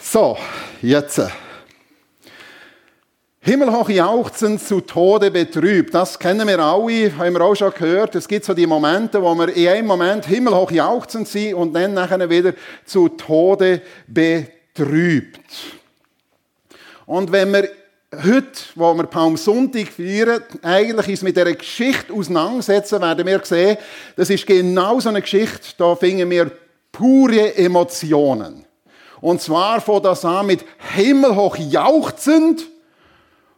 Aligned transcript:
So, 0.00 0.38
jetzt. 0.80 1.20
Himmelhoch 3.40 3.88
jauchzen, 3.88 4.58
zu 4.58 4.80
Tode 4.80 5.30
betrübt. 5.30 5.92
Das 5.92 6.18
kennen 6.18 6.46
wir 6.46 6.58
alle, 6.60 7.16
haben 7.16 7.34
wir 7.34 7.40
auch 7.40 7.54
schon 7.54 7.72
gehört. 7.72 8.14
Es 8.14 8.28
gibt 8.28 8.44
so 8.44 8.54
die 8.54 8.66
Momente, 8.66 9.20
wo 9.20 9.34
wir 9.34 9.48
in 9.48 9.68
einem 9.68 9.86
Moment 9.86 10.26
himmelhoch 10.26 10.70
jauchzen 10.70 11.24
sind 11.24 11.54
und 11.54 11.72
dann 11.74 11.94
nachher 11.94 12.30
wieder 12.30 12.52
zu 12.84 13.08
Tode 13.08 13.82
betrübt. 14.06 15.40
Und 17.06 17.32
wenn 17.32 17.52
wir 17.52 17.68
heute, 18.22 18.60
wo 18.76 18.94
wir 18.94 19.04
Palmsonntag 19.04 19.88
feiern, 19.88 20.42
eigentlich 20.62 21.08
uns 21.08 21.22
mit 21.22 21.36
dieser 21.36 21.54
Geschichte 21.54 22.12
auseinandersetzen, 22.12 23.00
werden 23.00 23.26
wir 23.26 23.40
sehen, 23.44 23.78
das 24.14 24.30
ist 24.30 24.46
genau 24.46 25.00
so 25.00 25.08
eine 25.08 25.22
Geschichte, 25.22 25.74
da 25.76 25.96
finden 25.96 26.30
wir 26.30 26.50
pure 26.92 27.56
Emotionen. 27.56 28.67
Und 29.20 29.40
zwar 29.40 29.80
von 29.80 30.02
das 30.02 30.24
an 30.24 30.46
mit 30.46 30.64
himmelhoch 30.94 31.56
jauchzend 31.56 32.66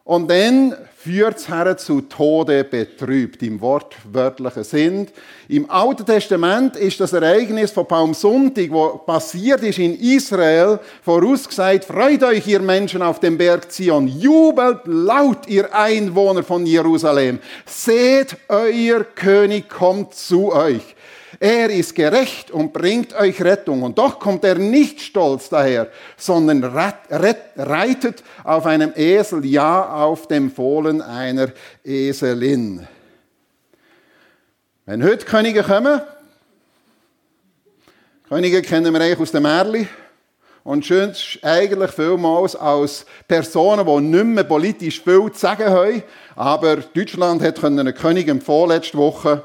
und 0.04 0.30
dann 0.30 0.74
führt 1.02 1.38
es 1.38 1.86
zu 1.86 2.02
Tode 2.02 2.62
betrübt, 2.62 3.42
im 3.42 3.58
wortwörtlichen 3.62 4.64
Sinn. 4.64 5.08
Im 5.48 5.70
Alten 5.70 6.04
Testament 6.04 6.76
ist 6.76 7.00
das 7.00 7.14
Ereignis 7.14 7.70
von 7.70 7.86
Palmsonntag, 7.86 8.70
wo 8.70 8.98
passiert 8.98 9.62
ist 9.62 9.78
in 9.78 9.98
Israel, 9.98 10.78
vorausgesagt, 11.02 11.86
freut 11.86 12.22
euch 12.22 12.46
ihr 12.46 12.60
Menschen 12.60 13.00
auf 13.00 13.18
dem 13.18 13.38
Berg 13.38 13.72
Zion, 13.72 14.08
jubelt 14.08 14.80
laut 14.84 15.48
ihr 15.48 15.74
Einwohner 15.74 16.42
von 16.42 16.66
Jerusalem, 16.66 17.38
seht, 17.64 18.36
euer 18.48 19.04
König 19.14 19.70
kommt 19.70 20.14
zu 20.14 20.52
euch. 20.52 20.96
Er 21.42 21.70
ist 21.70 21.94
gerecht 21.94 22.50
und 22.50 22.74
bringt 22.74 23.14
euch 23.14 23.42
Rettung. 23.42 23.82
Und 23.82 23.96
doch 23.96 24.18
kommt 24.18 24.44
er 24.44 24.56
nicht 24.56 25.00
stolz 25.00 25.48
daher, 25.48 25.88
sondern 26.18 26.62
reitet 26.62 28.22
auf 28.44 28.66
einem 28.66 28.92
Esel, 28.94 29.46
ja 29.46 29.90
auf 30.04 30.28
dem 30.28 30.50
Fohlen 30.50 31.00
einer 31.00 31.50
Eselin. 31.82 32.86
Wenn 34.84 35.02
heute 35.02 35.24
Könige 35.24 35.62
kommen, 35.62 36.02
Könige 38.28 38.60
kennen 38.60 38.92
wir 38.92 39.00
eigentlich 39.00 39.18
aus 39.20 39.32
dem 39.32 39.44
Märchen, 39.44 39.88
und 40.62 40.84
schön 40.84 41.14
eigentlich 41.42 41.90
vielmals 41.90 42.54
als 42.54 43.06
Personen, 43.26 43.86
die 43.86 44.00
nicht 44.02 44.24
mehr 44.24 44.44
politisch 44.44 45.02
viel 45.02 45.32
zu 45.32 45.38
sagen 45.38 45.70
haben. 45.70 46.02
Aber 46.36 46.76
Deutschland 46.76 47.42
hat 47.42 47.64
einen 47.64 47.94
König 47.94 48.28
empfohlen 48.28 48.76
letzte 48.76 48.98
Woche. 48.98 49.42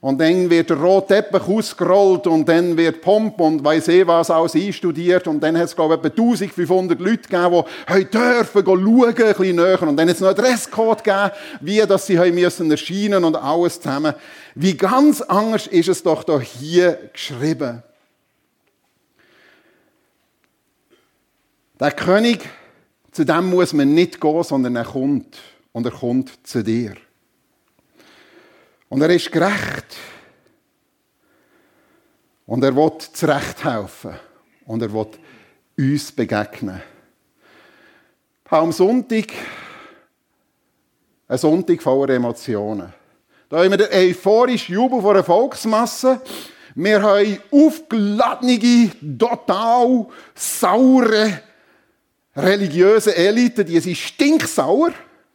Und 0.00 0.20
dann 0.20 0.48
wird 0.48 0.70
der 0.70 0.76
rote 0.76 1.08
Teppich 1.08 1.42
ausgerollt 1.42 2.28
und 2.28 2.48
dann 2.48 2.76
wird 2.76 3.00
Pomp 3.00 3.40
und 3.40 3.64
weiss 3.64 3.88
eh 3.88 4.06
was 4.06 4.30
alles 4.30 4.54
einstudiert. 4.54 5.26
Und 5.26 5.40
dann 5.40 5.56
hat 5.58 5.64
es, 5.64 5.74
glaube 5.74 5.94
ich, 5.94 6.04
etwa 6.04 6.22
1500 6.22 7.00
Leute 7.00 7.28
gegeben, 7.28 7.64
die 7.88 7.92
heute 7.92 8.04
dürfen 8.04 8.64
schauen, 8.64 9.04
ein 9.04 9.14
bisschen 9.14 9.56
näher. 9.56 9.82
Und 9.82 9.96
dann 9.96 10.08
hat 10.08 10.14
es 10.14 10.20
noch 10.20 10.28
einen 10.28 10.36
Dresscode 10.36 11.02
gegeben, 11.02 11.30
wie 11.60 11.78
dass 11.78 12.06
sie 12.06 12.18
haben 12.18 12.34
müssen 12.34 12.70
erscheinen 12.70 13.24
und 13.24 13.34
alles 13.34 13.80
zusammen. 13.80 14.14
Wie 14.54 14.76
ganz 14.76 15.20
anders 15.20 15.66
ist 15.66 15.88
es 15.88 16.02
doch 16.02 16.40
hier 16.40 17.10
geschrieben. 17.12 17.82
Der 21.80 21.92
König, 21.92 22.48
zu 23.10 23.24
dem 23.24 23.50
muss 23.50 23.72
man 23.72 23.94
nicht 23.94 24.20
gehen, 24.20 24.42
sondern 24.44 24.76
er 24.76 24.84
kommt. 24.84 25.38
Und 25.72 25.86
er 25.86 25.92
kommt 25.92 26.46
zu 26.46 26.62
dir. 26.62 26.94
Und 28.88 29.02
er 29.02 29.10
ist 29.10 29.30
gerecht. 29.30 29.96
Und 32.46 32.64
er 32.64 32.74
will 32.74 32.92
zurecht 33.12 33.64
helfen. 33.64 34.14
Und 34.64 34.82
er 34.82 34.92
will 34.92 35.08
uns 35.76 36.12
begegnen. 36.12 36.82
Palmsonntag, 38.44 39.32
ein 41.28 41.38
Sonntag 41.38 41.82
voller 41.82 42.14
Emotionen. 42.14 42.94
Da 43.50 43.58
haben 43.58 43.70
wir 43.70 43.76
den 43.76 43.92
euphorischen 43.92 44.74
Jubel 44.74 45.02
vor 45.02 45.12
einer 45.12 45.24
Volksmasse. 45.24 46.20
Wir 46.74 47.02
haben 47.02 47.38
aufgeladene, 47.50 48.90
total 49.18 50.06
saure, 50.34 51.40
religiöse 52.34 53.14
Elite, 53.14 53.64
die 53.64 53.80
sind 53.80 53.96
stinksauer. 53.96 54.92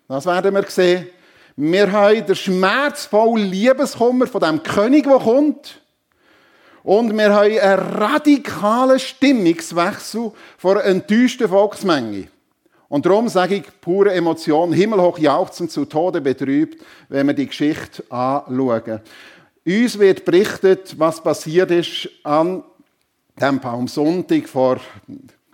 Das 0.07 0.25
werden 0.25 0.53
wir 0.53 0.63
sehen. 0.69 1.07
Wir 1.55 1.91
haben 1.91 2.25
den 2.25 2.35
schmerzvollen 2.35 3.49
Liebeskummer 3.49 4.25
von 4.25 4.41
dem 4.41 4.63
König, 4.63 5.03
der 5.03 5.19
kommt. 5.19 5.81
Und 6.83 7.15
wir 7.15 7.33
haben 7.33 7.59
einen 7.59 7.79
radikalen 7.79 8.99
Stimmungswechsel 8.99 10.31
von 10.57 10.77
einer 10.77 10.85
enttäuschten 10.85 11.47
Volksmenge. 11.47 12.27
Und 12.89 13.05
darum 13.05 13.29
sage 13.29 13.55
ich, 13.55 13.63
pure 13.81 14.13
Emotion, 14.13 14.73
himmelhoch 14.73 15.17
jauchzend, 15.17 15.71
zu 15.71 15.85
Tode 15.85 16.21
betrübt, 16.21 16.83
wenn 17.09 17.27
wir 17.27 17.33
die 17.33 17.47
Geschichte 17.47 18.03
anschauen. 18.09 19.01
Uns 19.65 19.97
wird 19.97 20.25
berichtet, 20.25 20.99
was 20.99 21.21
passiert 21.21 21.71
ist 21.71 22.09
an 22.23 22.63
dem 23.39 23.59
Palmsonntag 23.59 24.47
vor 24.47 24.79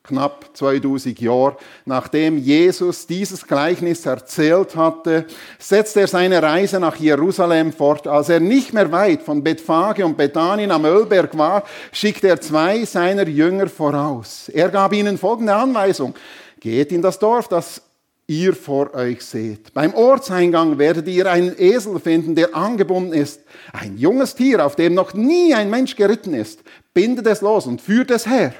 knapp 0.10 0.50
2000 0.54 1.20
Jahre, 1.20 1.56
nachdem 1.86 2.38
Jesus 2.38 3.08
dieses 3.08 3.48
Gleichnis 3.48 4.06
erzählt 4.06 4.76
hatte, 4.76 5.26
setzt 5.58 5.96
er 5.98 6.08
seine 6.08 6.44
Reise 6.44 6.80
nach 6.80 6.98
Jerusalem 6.98 7.72
fort. 7.72 8.08
Als 8.08 8.30
er 8.30 8.40
nicht 8.40 8.74
mehr 8.74 8.92
weit 8.92 9.24
von 9.24 9.44
Bethphage 9.44 10.06
und 10.06 10.18
Bethanien 10.18 10.72
am 10.72 10.86
Ölberg 10.86 11.38
war, 11.38 11.64
schickte 11.92 12.28
er 12.28 12.42
zwei 12.42 12.84
seiner 12.86 13.28
Jünger 13.28 13.68
voraus. 13.68 14.50
Er 14.50 14.70
gab 14.70 14.94
ihnen 14.94 15.18
folgende 15.18 15.54
Anweisung. 15.54 16.14
Geht 16.60 16.92
in 16.92 17.02
das 17.02 17.20
Dorf, 17.20 17.48
das 17.48 17.82
ihr 18.30 18.54
vor 18.54 18.94
euch 18.94 19.24
seht. 19.24 19.74
Beim 19.74 19.94
Ortseingang 19.96 20.78
werdet 20.78 21.08
ihr 21.08 21.32
einen 21.32 21.56
Esel 21.58 22.00
finden, 22.00 22.36
der 22.36 22.56
angebunden 22.56 23.14
ist. 23.14 23.42
Ein 23.74 23.98
junges 23.98 24.36
Tier, 24.36 24.64
auf 24.66 24.76
dem 24.76 24.94
noch 24.94 25.14
nie 25.16 25.54
ein 25.56 25.70
Mensch 25.70 25.96
geritten 25.96 26.36
ist. 26.36 26.60
Bindet 26.94 27.26
es 27.26 27.42
los 27.42 27.66
und 27.66 27.82
führt 27.82 28.12
es 28.12 28.28
her. 28.28 28.54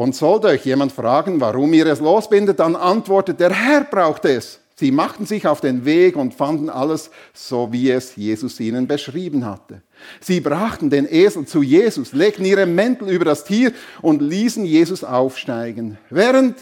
Und 0.00 0.16
sollte 0.16 0.46
euch 0.46 0.64
jemand 0.64 0.92
fragen, 0.92 1.42
warum 1.42 1.74
ihr 1.74 1.84
es 1.84 2.00
losbindet, 2.00 2.58
dann 2.58 2.74
antwortet, 2.74 3.38
der 3.38 3.50
Herr 3.50 3.84
braucht 3.84 4.24
es. 4.24 4.58
Sie 4.74 4.92
machten 4.92 5.26
sich 5.26 5.46
auf 5.46 5.60
den 5.60 5.84
Weg 5.84 6.16
und 6.16 6.32
fanden 6.32 6.70
alles 6.70 7.10
so, 7.34 7.70
wie 7.70 7.90
es 7.90 8.16
Jesus 8.16 8.58
ihnen 8.60 8.86
beschrieben 8.86 9.44
hatte. 9.44 9.82
Sie 10.18 10.40
brachten 10.40 10.88
den 10.88 11.06
Esel 11.06 11.44
zu 11.44 11.62
Jesus, 11.62 12.14
legten 12.14 12.46
ihre 12.46 12.64
Mäntel 12.64 13.10
über 13.10 13.26
das 13.26 13.44
Tier 13.44 13.72
und 14.00 14.22
ließen 14.22 14.64
Jesus 14.64 15.04
aufsteigen. 15.04 15.98
Während 16.08 16.56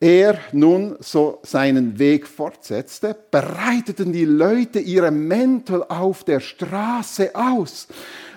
er 0.00 0.40
nun 0.50 0.96
so 0.98 1.38
seinen 1.44 2.00
Weg 2.00 2.26
fortsetzte, 2.26 3.14
breiteten 3.30 4.12
die 4.12 4.24
Leute 4.24 4.80
ihre 4.80 5.12
Mäntel 5.12 5.84
auf 5.84 6.24
der 6.24 6.40
Straße 6.40 7.30
aus. 7.32 7.86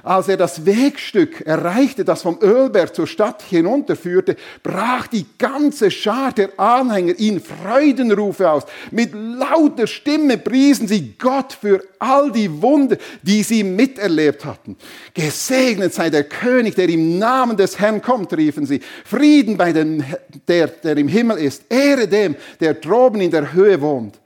Als 0.03 0.27
er 0.27 0.35
das 0.35 0.65
Wegstück 0.65 1.41
erreichte, 1.47 2.03
das 2.03 2.23
vom 2.23 2.37
Ölberg 2.41 2.93
zur 2.93 3.07
Stadt 3.07 3.41
hinunterführte, 3.41 4.35
brach 4.61 5.07
die 5.07 5.25
ganze 5.37 5.89
Schar 5.91 6.33
der 6.33 6.59
Anhänger 6.59 7.17
ihn 7.17 7.39
Freudenrufe 7.39 8.51
aus. 8.51 8.63
Mit 8.91 9.13
lauter 9.13 9.87
Stimme 9.87 10.37
priesen 10.37 10.89
sie 10.89 11.13
Gott 11.17 11.53
für 11.53 11.81
all 11.99 12.33
die 12.33 12.61
Wunder, 12.61 12.97
die 13.21 13.43
sie 13.43 13.63
miterlebt 13.63 14.43
hatten. 14.43 14.75
Gesegnet 15.13 15.93
sei 15.93 16.09
der 16.09 16.25
König, 16.25 16.75
der 16.75 16.89
im 16.89 17.17
Namen 17.17 17.55
des 17.55 17.79
Herrn 17.79 18.01
kommt, 18.01 18.35
riefen 18.35 18.65
sie. 18.65 18.81
Frieden 19.05 19.55
bei 19.55 19.71
dem, 19.71 20.03
der, 20.49 20.67
der 20.67 20.97
im 20.97 21.07
Himmel 21.07 21.37
ist. 21.37 21.63
Ehre 21.69 22.09
dem, 22.09 22.35
der 22.59 22.73
droben 22.73 23.21
in 23.21 23.31
der 23.31 23.53
Höhe 23.53 23.79
wohnt. 23.79 24.19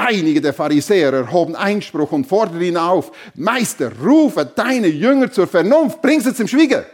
Einige 0.00 0.40
der 0.40 0.52
Pharisäer 0.54 1.12
erhoben 1.12 1.56
Einspruch 1.56 2.12
und 2.12 2.24
forderten 2.24 2.62
ihn 2.62 2.76
auf, 2.76 3.10
Meister, 3.34 3.90
rufe 4.00 4.46
deine 4.46 4.86
Jünger 4.86 5.32
zur 5.32 5.48
Vernunft, 5.48 6.00
bring 6.00 6.20
sie 6.20 6.32
zum 6.32 6.46
Schwiegen. 6.46 6.84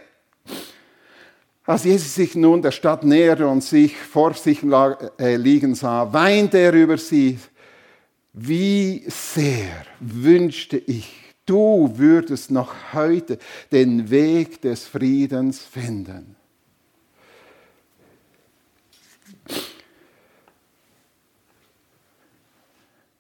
Als 1.67 1.85
Jesus 1.85 2.15
sich 2.15 2.35
nun 2.35 2.63
der 2.63 2.71
Stadt 2.71 3.05
näherte 3.05 3.47
und 3.47 3.63
sich 3.63 3.95
vor 3.95 4.33
sich 4.33 4.61
äh, 5.19 5.37
liegen 5.37 5.75
sah, 5.75 6.11
weinte 6.15 6.57
er 6.57 6.73
über 6.73 6.97
sie. 6.97 7.39
Wie 8.33 9.05
sehr 9.07 9.85
wünschte 10.01 10.79
ich, 10.79 11.15
du 11.45 11.93
würdest 11.97 12.51
noch 12.51 12.73
heute 12.95 13.37
den 13.71 14.09
Weg 14.09 14.63
des 14.63 14.87
Friedens 14.87 15.61
finden. 15.61 16.37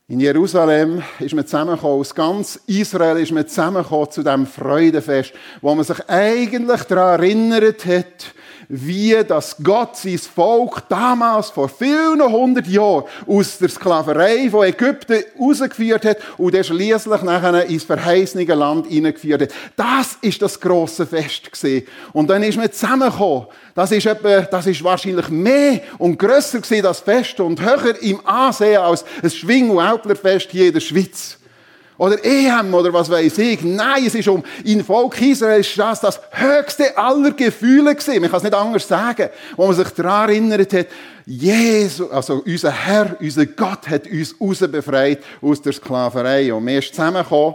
In 0.06 0.20
Jerusalem 0.20 1.02
ist 1.18 1.34
man 1.34 1.46
zusammengekommen, 1.46 2.00
aus 2.00 2.14
ganz 2.14 2.60
Israel 2.66 3.16
ist 3.16 3.32
man 3.32 3.48
zusammengekommen 3.48 4.10
zu 4.10 4.22
diesem 4.22 4.46
Freudenfest, 4.46 5.32
wo 5.62 5.74
man 5.74 5.82
sich 5.82 5.98
eigentlich 6.10 6.82
daran 6.82 7.20
erinnert 7.22 7.86
hat, 7.86 8.34
wie 8.68 9.16
das 9.26 9.56
Gott 9.62 9.96
sein 9.96 10.18
Volk 10.18 10.82
damals 10.88 11.50
vor 11.50 11.68
vielen 11.68 12.22
hundert 12.22 12.66
Jahren 12.66 13.04
aus 13.26 13.58
der 13.58 13.68
Sklaverei 13.68 14.48
von 14.50 14.66
Ägypten 14.66 15.24
rausgeführt 15.38 16.04
hat 16.04 16.18
und 16.38 16.54
dann 16.54 16.64
schließlich 16.64 17.22
nachher 17.22 17.66
ins 17.66 17.84
verheißene 17.84 18.44
Land 18.54 18.86
hineingeführt 18.86 19.42
hat. 19.42 19.50
Das 19.76 20.18
ist 20.20 20.42
das 20.42 20.60
große 20.60 21.06
Fest 21.06 21.52
gewesen. 21.52 21.86
Und 22.12 22.28
dann 22.28 22.42
ist 22.42 22.56
man 22.56 22.70
zusammengekommen. 22.70 23.46
Das 23.74 23.90
ist, 23.90 24.06
etwa, 24.06 24.42
das 24.42 24.66
ist 24.66 24.84
wahrscheinlich 24.84 25.28
mehr 25.28 25.80
und 25.98 26.18
grösser 26.18 26.60
gewesen, 26.60 26.82
das 26.82 27.00
Fest 27.00 27.40
und 27.40 27.60
höher 27.60 28.00
im 28.02 28.24
Ansehen 28.26 28.80
als 28.80 29.04
ein 29.22 29.30
Schwing- 29.30 29.70
und 29.70 29.78
Äuplerfest 29.78 30.50
hier 30.50 30.68
in 30.68 30.74
der 30.74 30.80
Schweiz. 30.80 31.38
Oder 32.04 32.22
EM 32.22 32.74
oder 32.74 32.92
was 32.92 33.08
weiß 33.08 33.38
ich. 33.38 33.62
Nein, 33.62 34.04
es 34.06 34.14
ist 34.14 34.28
um, 34.28 34.44
in 34.62 34.84
Volk 34.84 35.18
Israel 35.22 35.60
ist 35.60 35.78
das 35.78 36.02
das 36.02 36.20
höchste 36.32 36.98
aller 36.98 37.30
Gefühle 37.30 37.94
gewesen. 37.94 38.20
Man 38.20 38.30
kann 38.30 38.36
es 38.36 38.42
nicht 38.42 38.54
anders 38.54 38.86
sagen. 38.86 39.30
Wo 39.56 39.66
man 39.66 39.74
sich 39.74 39.88
daran 39.88 40.28
erinnert 40.28 40.74
hat, 40.74 40.86
Jesus, 41.26 42.10
also 42.10 42.42
unser 42.44 42.70
Herr, 42.70 43.16
unser 43.18 43.46
Gott 43.46 43.88
hat 43.88 44.06
uns 44.06 44.34
rausbefreit 44.38 45.20
aus 45.40 45.62
der 45.62 45.72
Sklaverei. 45.72 46.52
Und 46.52 46.66
wir 46.66 46.82
sind 46.82 46.94
zusammengekommen. 46.94 47.54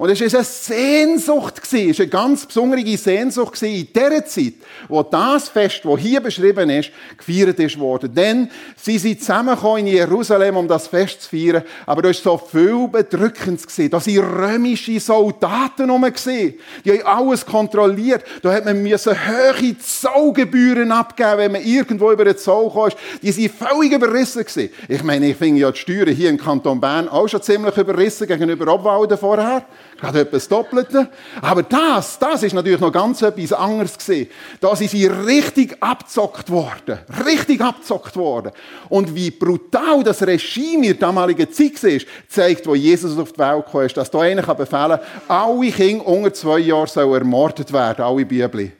Und 0.00 0.08
es 0.08 0.18
war 0.18 0.38
eine 0.38 0.44
Sehnsucht, 0.46 1.60
es 1.62 1.72
war 1.74 1.80
eine 1.80 2.08
ganz 2.08 2.46
besondere 2.46 2.96
Sehnsucht 2.96 3.60
in 3.60 3.86
dieser 3.92 4.24
Zeit, 4.24 4.54
wo 4.88 5.02
das 5.02 5.50
Fest, 5.50 5.82
das 5.84 6.00
hier 6.00 6.20
beschrieben 6.20 6.70
ist, 6.70 6.90
gefeiert 7.18 7.58
ist 7.58 7.78
worden. 7.78 8.14
Denn 8.14 8.50
sie 8.76 8.96
sind 8.96 9.20
zusammengekommen 9.20 9.86
in 9.86 9.88
Jerusalem, 9.88 10.56
um 10.56 10.66
das 10.66 10.86
Fest 10.86 11.20
zu 11.20 11.28
feiern, 11.28 11.64
aber 11.84 12.00
da 12.00 12.08
war 12.08 12.14
so 12.14 12.38
viel 12.38 12.88
bedrückend. 12.88 13.60
Da 13.92 14.06
waren 14.06 14.18
römische 14.18 14.98
Soldaten 14.98 15.90
rum. 15.90 16.06
Die 16.24 16.54
haben 16.86 17.02
alles 17.04 17.44
kontrolliert. 17.44 18.24
Da 18.40 18.54
hat 18.54 18.64
man 18.64 18.82
hohe 18.82 19.78
Zollgebühren 19.78 20.92
abgeben, 20.92 21.36
wenn 21.36 21.52
man 21.52 21.62
irgendwo 21.62 22.10
über 22.10 22.24
den 22.24 22.38
Zoll 22.38 22.70
kam. 22.72 22.90
Die 23.22 23.32
sind 23.32 23.52
völlig 23.52 23.92
überrissen 23.92 24.44
gewesen. 24.44 24.70
Ich 24.88 25.02
meine, 25.02 25.28
ich 25.28 25.36
finde 25.36 25.60
ja 25.60 25.70
die 25.70 25.78
Steuern 25.78 26.08
hier 26.08 26.30
im 26.30 26.38
Kanton 26.38 26.80
Bern 26.80 27.08
auch 27.08 27.28
schon 27.28 27.42
ziemlich 27.42 27.76
überrissen 27.76 28.26
gegenüber 28.26 28.72
Obwalden 28.72 29.18
vorher. 29.18 29.64
Gerade 29.98 30.20
etwas 30.20 30.48
Doppelte. 30.48 31.08
Aber 31.42 31.62
das, 31.62 32.18
das 32.18 32.42
ist 32.42 32.54
natürlich 32.54 32.80
noch 32.80 32.92
ganz 32.92 33.20
etwas 33.22 33.52
anderes 33.52 33.98
gewesen. 33.98 34.30
Da 34.60 34.74
sind 34.74 34.90
sie 34.90 35.06
richtig 35.06 35.76
abzockt 35.80 36.50
worden. 36.50 36.98
Richtig 37.26 37.60
abzockt 37.60 38.16
worden. 38.16 38.52
Und 38.88 39.14
wie 39.14 39.30
brutal 39.30 40.02
das 40.02 40.22
Regime 40.26 40.86
in 40.86 40.92
der 40.92 40.94
damaligen 40.94 41.52
Zeit 41.52 41.82
war, 41.82 42.00
zeigt, 42.28 42.66
wo 42.66 42.74
Jesus 42.74 43.18
auf 43.18 43.32
die 43.32 43.38
Welt 43.38 43.64
kam, 43.70 43.88
dass 43.88 44.10
da 44.10 44.20
einer 44.20 44.42
befehlen 44.54 44.98
kann, 44.98 45.00
alle 45.28 45.70
Kinder 45.70 46.06
unter 46.06 46.32
zwei 46.32 46.58
Jahren 46.58 46.86
sollen 46.86 47.12
ermordet 47.12 47.72
werden, 47.72 48.04
alle 48.04 48.24
Bibel. 48.24 48.72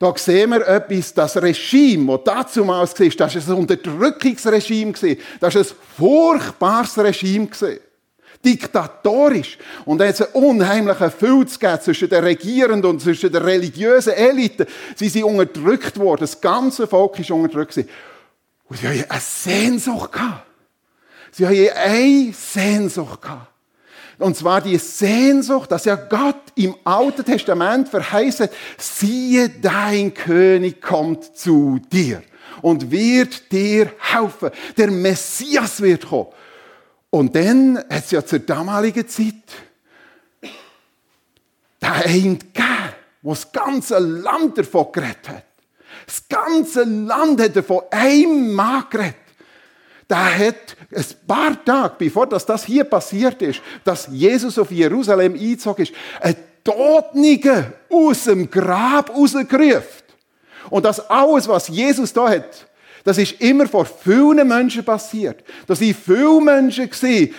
Da 0.00 0.14
sehen 0.16 0.48
wir 0.52 0.66
etwas, 0.66 1.12
das 1.12 1.36
Regime, 1.36 2.18
das 2.24 2.54
damals 2.54 2.98
war, 2.98 3.08
das 3.08 3.46
war 3.46 3.54
ein 3.54 3.60
Unterdrückungsregime. 3.60 4.94
Das 5.38 5.54
war 5.54 5.60
ein 5.60 5.68
furchtbares 5.98 6.96
Regime. 6.96 7.50
Diktatorisch. 8.42 9.58
Und 9.84 9.98
da 9.98 10.06
hat 10.06 10.14
es 10.14 10.22
einen 10.22 10.42
unheimlichen 10.42 11.10
Filz 11.10 11.58
zwischen 11.82 12.08
den 12.08 12.24
Regierenden 12.24 12.92
und 12.92 13.02
zwischen 13.02 13.30
der 13.30 13.44
religiösen 13.44 14.14
Elite. 14.14 14.66
Sie 14.96 15.10
sind 15.10 15.24
unterdrückt 15.24 15.98
worden. 15.98 16.20
Das 16.20 16.40
ganze 16.40 16.86
Volk 16.86 17.18
ist 17.18 17.30
unterdrückt. 17.30 17.76
Und 17.76 18.78
sie 18.78 18.88
haben 18.88 19.04
eine 19.06 19.20
Sehnsucht 19.20 20.12
gehabt. 20.12 20.46
Sie 21.30 21.46
haben 21.46 21.76
eine 21.76 22.32
Sehnsucht 22.32 23.20
gehabt. 23.20 23.49
Und 24.20 24.36
zwar 24.36 24.60
die 24.60 24.76
Sehnsucht, 24.76 25.72
dass 25.72 25.86
ja 25.86 25.96
Gott 25.96 26.36
im 26.54 26.76
Alten 26.84 27.24
Testament 27.24 27.88
verheißt, 27.88 28.48
siehe, 28.78 29.48
dein 29.48 30.12
König 30.12 30.80
kommt 30.80 31.36
zu 31.36 31.80
dir 31.90 32.22
und 32.62 32.90
wird 32.90 33.50
dir 33.50 33.92
helfen. 33.98 34.50
Der 34.76 34.90
Messias 34.90 35.80
wird 35.80 36.08
kommen. 36.08 36.28
Und 37.08 37.34
dann 37.34 37.78
hat 37.78 38.04
es 38.04 38.10
ja 38.10 38.24
zur 38.24 38.40
damaligen 38.40 39.08
Zeit 39.08 39.34
den 41.82 41.88
einen 41.88 42.38
gegeben, 42.38 42.54
der 42.54 42.94
das 43.22 43.50
ganze 43.52 43.98
Land 43.98 44.58
davon 44.58 44.92
geredet 44.92 45.28
hat. 45.28 45.44
Das 46.06 46.28
ganze 46.28 46.84
Land 46.84 47.40
hat 47.40 47.56
davon 47.56 47.82
einem 47.90 48.52
Mann 48.54 48.84
geredet 48.90 49.16
der 50.10 50.38
hat 50.48 50.76
ein 50.94 51.04
paar 51.26 51.64
Tage, 51.64 51.94
bevor 51.98 52.26
das, 52.26 52.44
das 52.44 52.64
hier 52.64 52.84
passiert 52.84 53.40
ist, 53.42 53.60
dass 53.84 54.08
Jesus 54.10 54.58
auf 54.58 54.70
Jerusalem 54.70 55.34
eingezogen 55.34 55.84
ist, 55.84 55.92
einen 56.20 56.36
Totnigen 56.64 57.72
aus 57.88 58.24
dem 58.24 58.50
Grab 58.50 59.10
rausgerufen. 59.10 60.02
Und 60.68 60.84
das 60.84 61.08
alles, 61.08 61.48
was 61.48 61.68
Jesus 61.68 62.12
da 62.12 62.28
hat, 62.28 62.66
das 63.04 63.16
ist 63.16 63.40
immer 63.40 63.66
vor 63.66 63.86
vielen 63.86 64.46
Menschen 64.46 64.84
passiert. 64.84 65.42
Das 65.66 65.80
waren 65.80 65.94
viele 65.94 66.40
Menschen, 66.40 66.90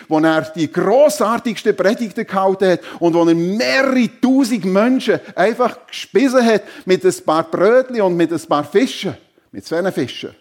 wo 0.07 0.19
er 0.19 0.41
die 0.41 0.71
grossartigsten 0.71 1.75
Predigten 1.75 2.25
gehalten 2.25 2.71
hat 2.71 2.79
und 2.99 3.13
wo 3.13 3.23
er 3.23 3.35
mehrere 3.35 4.09
tausend 4.19 4.65
Menschen 4.65 5.19
einfach 5.35 5.85
gespissen 5.85 6.43
hat 6.43 6.63
mit 6.85 7.05
ein 7.05 7.25
paar 7.25 7.43
Brötchen 7.43 8.01
und 8.01 8.17
mit 8.17 8.31
ein 8.31 8.41
paar 8.41 8.63
Fischen. 8.63 9.15
Mit 9.51 9.65
zwei 9.65 9.91
Fischen. 9.91 10.31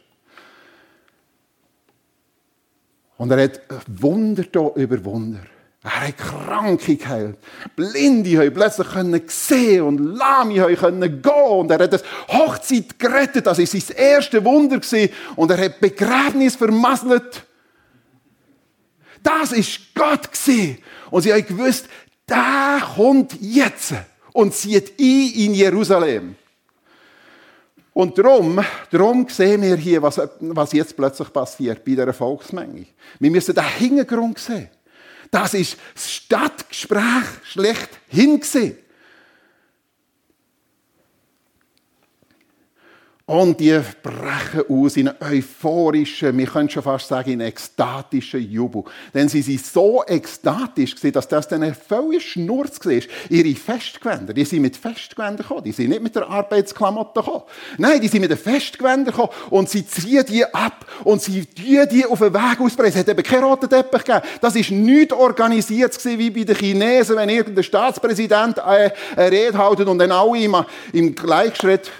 Und 3.21 3.31
er 3.33 3.43
hat 3.43 3.61
Wunder 3.87 4.45
da 4.51 4.71
über 4.77 5.05
Wunder. 5.05 5.41
Er 5.83 6.09
hat 6.09 6.17
Kranke 6.17 6.97
geheilt. 6.97 7.37
Blinde 7.77 8.39
haben 8.39 8.55
plötzlich 8.55 9.31
sehen 9.31 9.83
und 9.83 9.99
Lahme 10.17 10.59
haben 10.63 10.75
können 10.75 11.21
gehen. 11.21 11.33
Und 11.35 11.71
er 11.71 11.81
hat 11.81 11.93
das 11.93 12.03
Hochzeit 12.29 12.99
gerettet. 12.99 13.45
Das 13.45 13.59
war 13.59 13.67
sein 13.67 13.83
erstes 13.95 14.43
Wunder. 14.43 14.81
Und 15.37 15.51
er 15.51 15.65
hat 15.67 15.81
Begräbnis 15.81 16.57
vermasselt. 16.57 17.45
Das 19.23 19.53
ist 19.53 19.95
Gott 19.95 20.31
Und 21.11 21.21
sie 21.21 21.35
haben 21.35 21.47
gewusst, 21.47 21.91
der 22.27 22.81
kommt 22.95 23.37
jetzt 23.39 23.93
und 24.33 24.55
zieht 24.55 24.99
ein 24.99 25.33
in 25.35 25.53
Jerusalem. 25.53 26.37
Und 27.93 28.17
darum, 28.19 28.61
darum 28.91 29.27
sehen 29.29 29.63
wir 29.63 29.77
hier, 29.77 30.01
was, 30.03 30.21
was 30.41 30.73
jetzt 30.73 30.97
plötzlich 30.97 31.33
passiert 31.33 31.85
bei 31.85 31.93
dieser 31.93 32.13
Volksmenge. 32.13 32.87
Wir 33.19 33.31
müssen 33.31 33.55
den 33.55 33.65
Hintergrund 33.65 34.39
sehen. 34.39 34.69
Das 35.31 35.55
ist 35.55 35.77
das 35.95 36.11
Stadtgespräch 36.11 37.25
schlechthin 37.45 38.41
gesehen. 38.41 38.79
Und 43.31 43.61
die 43.61 43.81
brechen 44.03 44.65
aus 44.69 44.97
in 44.97 45.07
einen 45.07 45.37
euphorischen, 45.37 46.37
wir 46.37 46.47
können 46.47 46.69
schon 46.69 46.83
fast 46.83 47.07
sagen, 47.07 47.31
in 47.31 47.41
einen 47.41 47.51
ekstatischen 47.51 48.51
Jubel. 48.51 48.83
Denn 49.15 49.29
sie 49.29 49.41
sind 49.41 49.65
so 49.65 50.03
ekstatisch 50.05 50.97
gewesen, 50.97 51.13
dass 51.13 51.29
das 51.29 51.47
dann 51.47 51.63
ein 51.63 51.77
völlig 51.77 52.29
Schnurz 52.29 52.85
war. 52.85 53.01
Ihre 53.29 53.55
Festgewänder, 53.55 54.35
die 54.35 54.45
sind 54.45 54.63
mit 54.63 54.77
Festgewändern 54.77 55.47
gekommen. 55.47 55.63
Die 55.63 55.71
sind 55.71 55.91
nicht 55.91 56.03
mit 56.03 56.17
der 56.17 56.29
Arbeitsklamotte 56.29 57.21
gekommen. 57.21 57.45
Nein, 57.79 58.01
die 58.01 58.09
sind 58.09 58.23
mit 58.23 58.33
den 58.33 58.37
Festgewändern 58.37 59.15
gekommen. 59.15 59.31
Und 59.51 59.71
sie 59.71 59.87
ziehen 59.87 60.25
die 60.29 60.45
ab. 60.45 60.85
Und 61.05 61.23
sie 61.23 61.47
tun 61.47 61.87
die 61.89 62.05
auf 62.07 62.19
den 62.19 62.35
Weg 62.35 62.61
ausbrechen. 62.61 62.95
Es 62.95 62.99
hat 62.99 63.09
eben 63.11 63.23
keinen 63.23 63.45
roten 63.45 63.71
Teppich 63.71 64.03
gegeben. 64.03 64.27
Das 64.41 64.57
war 64.57 64.77
nicht 64.77 65.13
organisiert 65.13 66.05
wie 66.05 66.31
bei 66.31 66.43
den 66.43 66.57
Chinesen, 66.57 67.15
wenn 67.15 67.29
irgendein 67.29 67.63
Staatspräsident 67.63 68.59
eine 68.59 68.93
Rede 69.17 69.57
hält 69.57 69.87
und 69.87 69.99
dann 69.99 70.11
alle 70.11 70.43
im, 70.43 70.57
im 70.93 71.15
Gleichschritt 71.15 71.93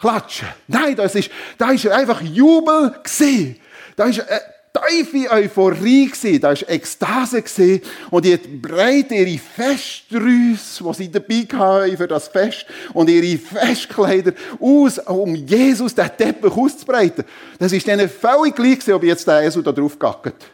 klatschen. 0.00 0.48
Nein, 0.68 0.96
das 0.96 1.14
ist, 1.14 1.30
da 1.58 1.70
ist 1.70 1.86
einfach 1.86 2.20
Jubel 2.20 2.94
gesehen. 3.02 3.56
Da 3.96 4.04
ist 4.06 4.20
eine 4.20 4.40
tiefe 4.88 5.30
Euphorie 5.30 6.08
gesehen. 6.08 6.40
Da 6.40 6.52
ist 6.52 6.68
Ekstase 6.68 7.42
gesehen. 7.42 7.80
Und 8.10 8.24
die 8.24 8.36
breiten 8.36 9.14
ihre 9.14 9.38
Festrüsse, 9.38 10.84
die 10.84 10.94
sie 10.94 11.10
dabei 11.10 11.46
haben 11.56 11.96
für 11.96 12.08
das 12.08 12.28
Fest, 12.28 12.66
und 12.92 13.08
ihre 13.08 13.38
Festkleider 13.38 14.32
aus, 14.60 14.98
um 14.98 15.34
Jesus 15.34 15.94
den 15.94 16.10
Teppich 16.16 16.52
auszubreiten. 16.52 17.24
Das 17.58 17.72
ist 17.72 17.86
ihnen 17.86 18.08
völlig 18.08 18.54
gleich 18.54 18.78
gewesen, 18.78 18.94
ob 18.94 19.04
jetzt 19.04 19.26
der 19.26 19.42
Jesus 19.42 19.64
da 19.64 19.72
drauf 19.72 19.98
gackert. 19.98 20.44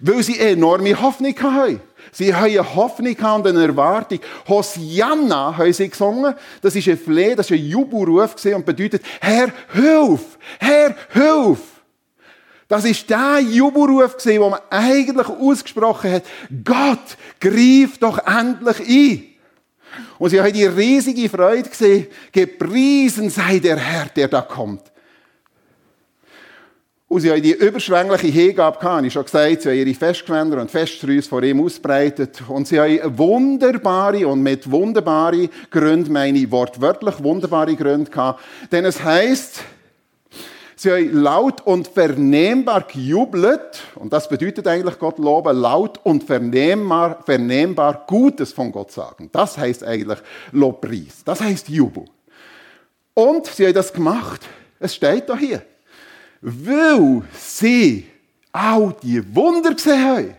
Weil 0.00 0.22
sie 0.22 0.38
enorme 0.38 1.00
Hoffnung 1.00 1.34
haben. 1.42 1.80
Sie 2.12 2.34
haben 2.34 2.44
eine 2.44 2.74
Hoffnung 2.74 3.16
und 3.16 3.46
eine 3.46 3.66
Erwartung. 3.66 4.20
Hosianna 4.48 5.56
haben 5.56 5.72
sie 5.72 5.88
gesungen. 5.88 6.34
Das 6.60 6.74
ist 6.74 6.88
ein 6.88 6.98
Fleh, 6.98 7.34
das 7.34 7.50
ist 7.50 7.56
ein 7.56 7.64
Jubelruf 7.64 8.34
und 8.44 8.66
bedeutet, 8.66 9.02
Herr, 9.20 9.50
hilf! 9.72 10.38
Herr, 10.58 10.96
hilf! 11.12 11.60
Das 12.68 12.84
ist 12.84 13.10
der 13.10 13.40
Jubelruf 13.40 14.16
den 14.16 14.40
man 14.40 14.60
eigentlich 14.70 15.28
ausgesprochen 15.28 16.12
hat. 16.12 16.22
Gott, 16.64 17.16
greif 17.40 17.98
doch 17.98 18.18
endlich 18.26 18.80
ein! 18.80 19.30
Und 20.18 20.30
sie 20.30 20.40
haben 20.40 20.52
die 20.52 20.66
riesige 20.66 21.28
Freude 21.28 21.68
gesehen. 21.68 22.06
Gepriesen 22.30 23.30
sei 23.30 23.58
der 23.58 23.76
Herr, 23.76 24.06
der 24.06 24.28
da 24.28 24.42
kommt. 24.42 24.82
Und 27.10 27.22
sie 27.22 27.30
haben 27.32 27.42
die 27.42 27.54
überschwängliche 27.54 28.28
Hingabe 28.28 28.78
gehabt, 28.78 29.04
ich 29.04 29.12
schon 29.12 29.24
gesagt, 29.24 29.62
sie 29.62 29.70
haben 29.70 29.78
ihre 29.78 29.94
Festgewänder 29.94 30.60
und 30.60 30.70
Feststräuße 30.70 31.28
vor 31.28 31.42
ihm 31.42 31.60
ausbreitet. 31.60 32.40
Und 32.46 32.68
sie 32.68 32.78
haben 32.78 33.18
wunderbare, 33.18 34.28
und 34.28 34.44
mit 34.44 34.70
wunderbare 34.70 35.50
Gründen 35.72 36.12
meine 36.12 36.38
ich 36.38 36.52
wortwörtlich 36.52 37.20
wunderbare 37.20 37.74
Gründe 37.74 38.08
gehabt. 38.08 38.44
Denn 38.70 38.84
es 38.84 39.02
heißt, 39.02 39.60
sie 40.76 40.90
haben 40.92 41.20
laut 41.20 41.66
und 41.66 41.88
vernehmbar 41.88 42.82
gejubelt. 42.82 43.82
Und 43.96 44.12
das 44.12 44.28
bedeutet 44.28 44.68
eigentlich 44.68 45.00
Gott 45.00 45.18
loben, 45.18 45.56
laut 45.56 45.98
und 46.04 46.22
vernehmbar, 46.22 47.24
vernehmbar 47.26 48.04
Gutes 48.06 48.52
von 48.52 48.70
Gott 48.70 48.92
sagen. 48.92 49.30
Das 49.32 49.58
heißt 49.58 49.82
eigentlich 49.82 50.20
Lobpreis. 50.52 51.24
Das 51.24 51.40
heißt 51.40 51.70
Jubel. 51.70 52.04
Und 53.14 53.46
sie 53.46 53.66
haben 53.66 53.74
das 53.74 53.92
gemacht. 53.92 54.42
Es 54.78 54.94
steht 54.94 55.28
da 55.28 55.36
hier 55.36 55.60
weil 56.40 57.22
sie 57.38 58.06
auch 58.52 58.92
die 58.92 59.22
Wunder 59.34 59.74
gesehen 59.74 60.04
haben. 60.04 60.34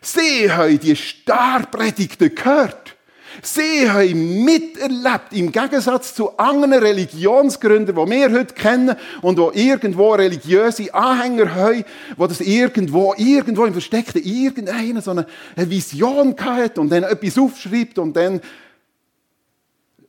Sie 0.00 0.50
haben 0.50 0.80
die 0.80 0.96
Starpredigten 0.96 2.34
gehört. 2.34 2.96
Sie 3.42 3.88
haben 3.88 4.44
miterlebt, 4.44 5.32
im 5.32 5.52
Gegensatz 5.52 6.14
zu 6.14 6.36
anderen 6.36 6.74
Religionsgründern, 6.74 7.94
die 7.94 8.10
wir 8.10 8.32
heute 8.32 8.54
kennen 8.54 8.96
und 9.22 9.38
die 9.38 9.66
irgendwo 9.68 10.12
religiöse 10.12 10.92
Anhänger 10.92 11.54
haben, 11.54 11.84
die 11.84 12.28
das 12.28 12.40
irgendwo, 12.40 13.14
irgendwo 13.16 13.64
im 13.64 13.72
Versteckten 13.72 14.22
irgendeine 14.22 15.00
so 15.00 15.12
eine 15.12 15.26
Vision 15.56 16.34
hat 16.38 16.78
und 16.78 16.90
dann 16.90 17.04
etwas 17.04 17.38
aufschreibt 17.38 17.98
und 17.98 18.14
dann 18.14 18.40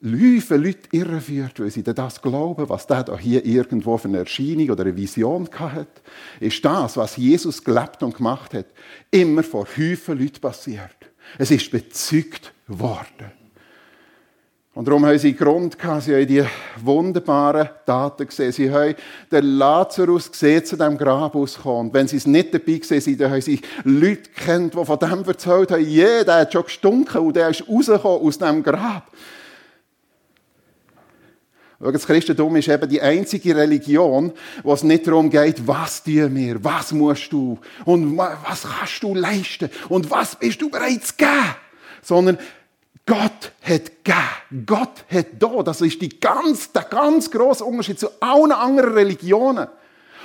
Läufe 0.03 0.57
Leute 0.57 0.89
irreführt, 0.91 1.59
weil 1.59 1.69
sie 1.69 1.83
das 1.83 2.21
glauben, 2.21 2.67
was 2.67 2.87
der 2.87 3.03
da 3.03 3.17
hier 3.17 3.45
irgendwo 3.45 3.97
für 3.97 4.07
eine 4.07 4.19
Erscheinung 4.19 4.71
oder 4.71 4.83
eine 4.83 4.97
Vision 4.97 5.47
hat, 5.59 6.01
ist 6.39 6.65
das, 6.65 6.97
was 6.97 7.17
Jesus 7.17 7.63
gelebt 7.63 8.01
und 8.01 8.17
gemacht 8.17 8.55
hat, 8.55 8.65
immer 9.11 9.43
vor 9.43 9.67
Häufen 9.77 10.17
Leuten 10.17 10.41
passiert. 10.41 10.95
Es 11.37 11.51
ist 11.51 11.69
bezeugt 11.69 12.51
worden. 12.67 13.31
Und 14.73 14.87
darum 14.87 15.05
haben 15.05 15.19
sie 15.19 15.35
Grund 15.35 15.77
gehabt, 15.77 16.03
sie 16.03 16.15
haben 16.15 16.27
die 16.27 16.45
wunderbaren 16.81 17.69
Daten 17.85 18.25
gesehen. 18.25 18.53
Sie 18.53 18.71
haben 18.71 18.95
den 19.29 19.43
Lazarus 19.57 20.31
gesehen, 20.31 20.63
zu 20.63 20.77
dem 20.77 20.97
Grab 20.97 21.35
auskommen. 21.35 21.87
Und 21.87 21.93
wenn 21.93 22.07
sie 22.07 22.15
es 22.15 22.25
nicht 22.25 22.53
dabei 22.53 22.77
gesehen 22.77 23.01
sind, 23.01 23.19
dann 23.19 23.31
haben 23.31 23.41
sie 23.41 23.59
Leute 23.83 24.29
kennt, 24.33 24.73
die 24.73 24.85
von 24.85 24.97
dem 24.97 25.25
erzählt 25.25 25.71
haben, 25.71 25.85
jeder 25.85 26.39
hat 26.39 26.53
schon 26.53 26.63
gestunken 26.63 27.21
und 27.21 27.35
der 27.35 27.49
ist 27.49 27.67
rausgekommen 27.67 28.25
aus 28.25 28.37
dem 28.37 28.63
Grab. 28.63 29.11
Das 31.81 32.05
Christentum 32.05 32.55
ist 32.57 32.67
eben 32.67 32.87
die 32.87 33.01
einzige 33.01 33.55
Religion, 33.55 34.31
wo 34.61 34.73
es 34.73 34.83
nicht 34.83 35.07
darum 35.07 35.31
geht, 35.31 35.67
was 35.67 36.03
tun 36.03 36.35
wir, 36.35 36.63
was 36.63 36.91
musst 36.91 37.31
du 37.33 37.57
und 37.85 38.17
was 38.17 38.63
kannst 38.63 39.01
du 39.01 39.15
leisten 39.15 39.69
und 39.89 40.11
was 40.11 40.35
bist 40.35 40.61
du 40.61 40.69
bereit 40.69 41.03
zu 41.03 41.15
geben, 41.15 41.55
sondern 42.03 42.37
Gott 43.07 43.51
hat 43.63 44.03
gegeben. 44.03 44.65
Gott 44.65 45.05
hat 45.11 45.27
da. 45.39 45.63
Das 45.63 45.81
ist 45.81 45.99
die 46.01 46.19
ganz, 46.19 46.71
der 46.71 46.83
ganz 46.83 47.31
große 47.31 47.65
Unterschied 47.65 47.99
zu 47.99 48.09
allen 48.21 48.51
anderen 48.51 48.93
Religionen. 48.93 49.67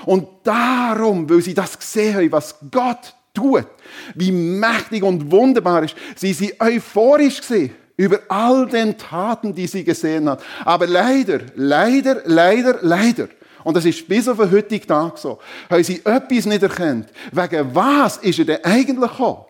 Und 0.05 0.29
darum, 0.45 1.29
weil 1.31 1.41
sie 1.41 1.55
das 1.55 1.79
gesehen 1.79 2.17
haben, 2.17 2.33
was 2.33 2.57
Gott 2.71 3.15
tut, 3.33 3.67
wie 4.15 4.31
mächtig 4.31 5.03
und 5.03 5.31
wunderbar 5.31 5.85
ist, 5.85 5.97
sie 6.17 6.35
sind 6.35 6.61
euphorisch 6.61 7.41
gesehen 7.41 7.75
über 7.97 8.21
all 8.29 8.67
den 8.67 8.97
Taten, 8.99 9.55
die 9.55 9.67
sie 9.67 9.85
gesehen 9.85 10.29
hat. 10.29 10.43
Aber 10.65 10.87
leider, 10.87 11.41
leider, 11.55 12.23
leider, 12.25 12.79
leider, 12.83 13.29
und 13.67 13.77
das 13.77 13.85
ist 13.85 14.07
bis 14.07 14.29
auf 14.29 14.37
den 14.37 14.51
heutigen 14.53 14.87
Tag 14.87 15.19
so, 15.19 15.41
haben 15.69 15.83
sie 15.83 16.01
etwas 16.05 16.47
nicht 16.47 16.63
erkannt. 16.63 17.09
Wegen 17.33 17.75
was 17.75 18.17
ist 18.19 18.39
er 18.39 18.45
denn 18.45 18.65
eigentlich 18.65 19.11
gekommen? 19.11 19.45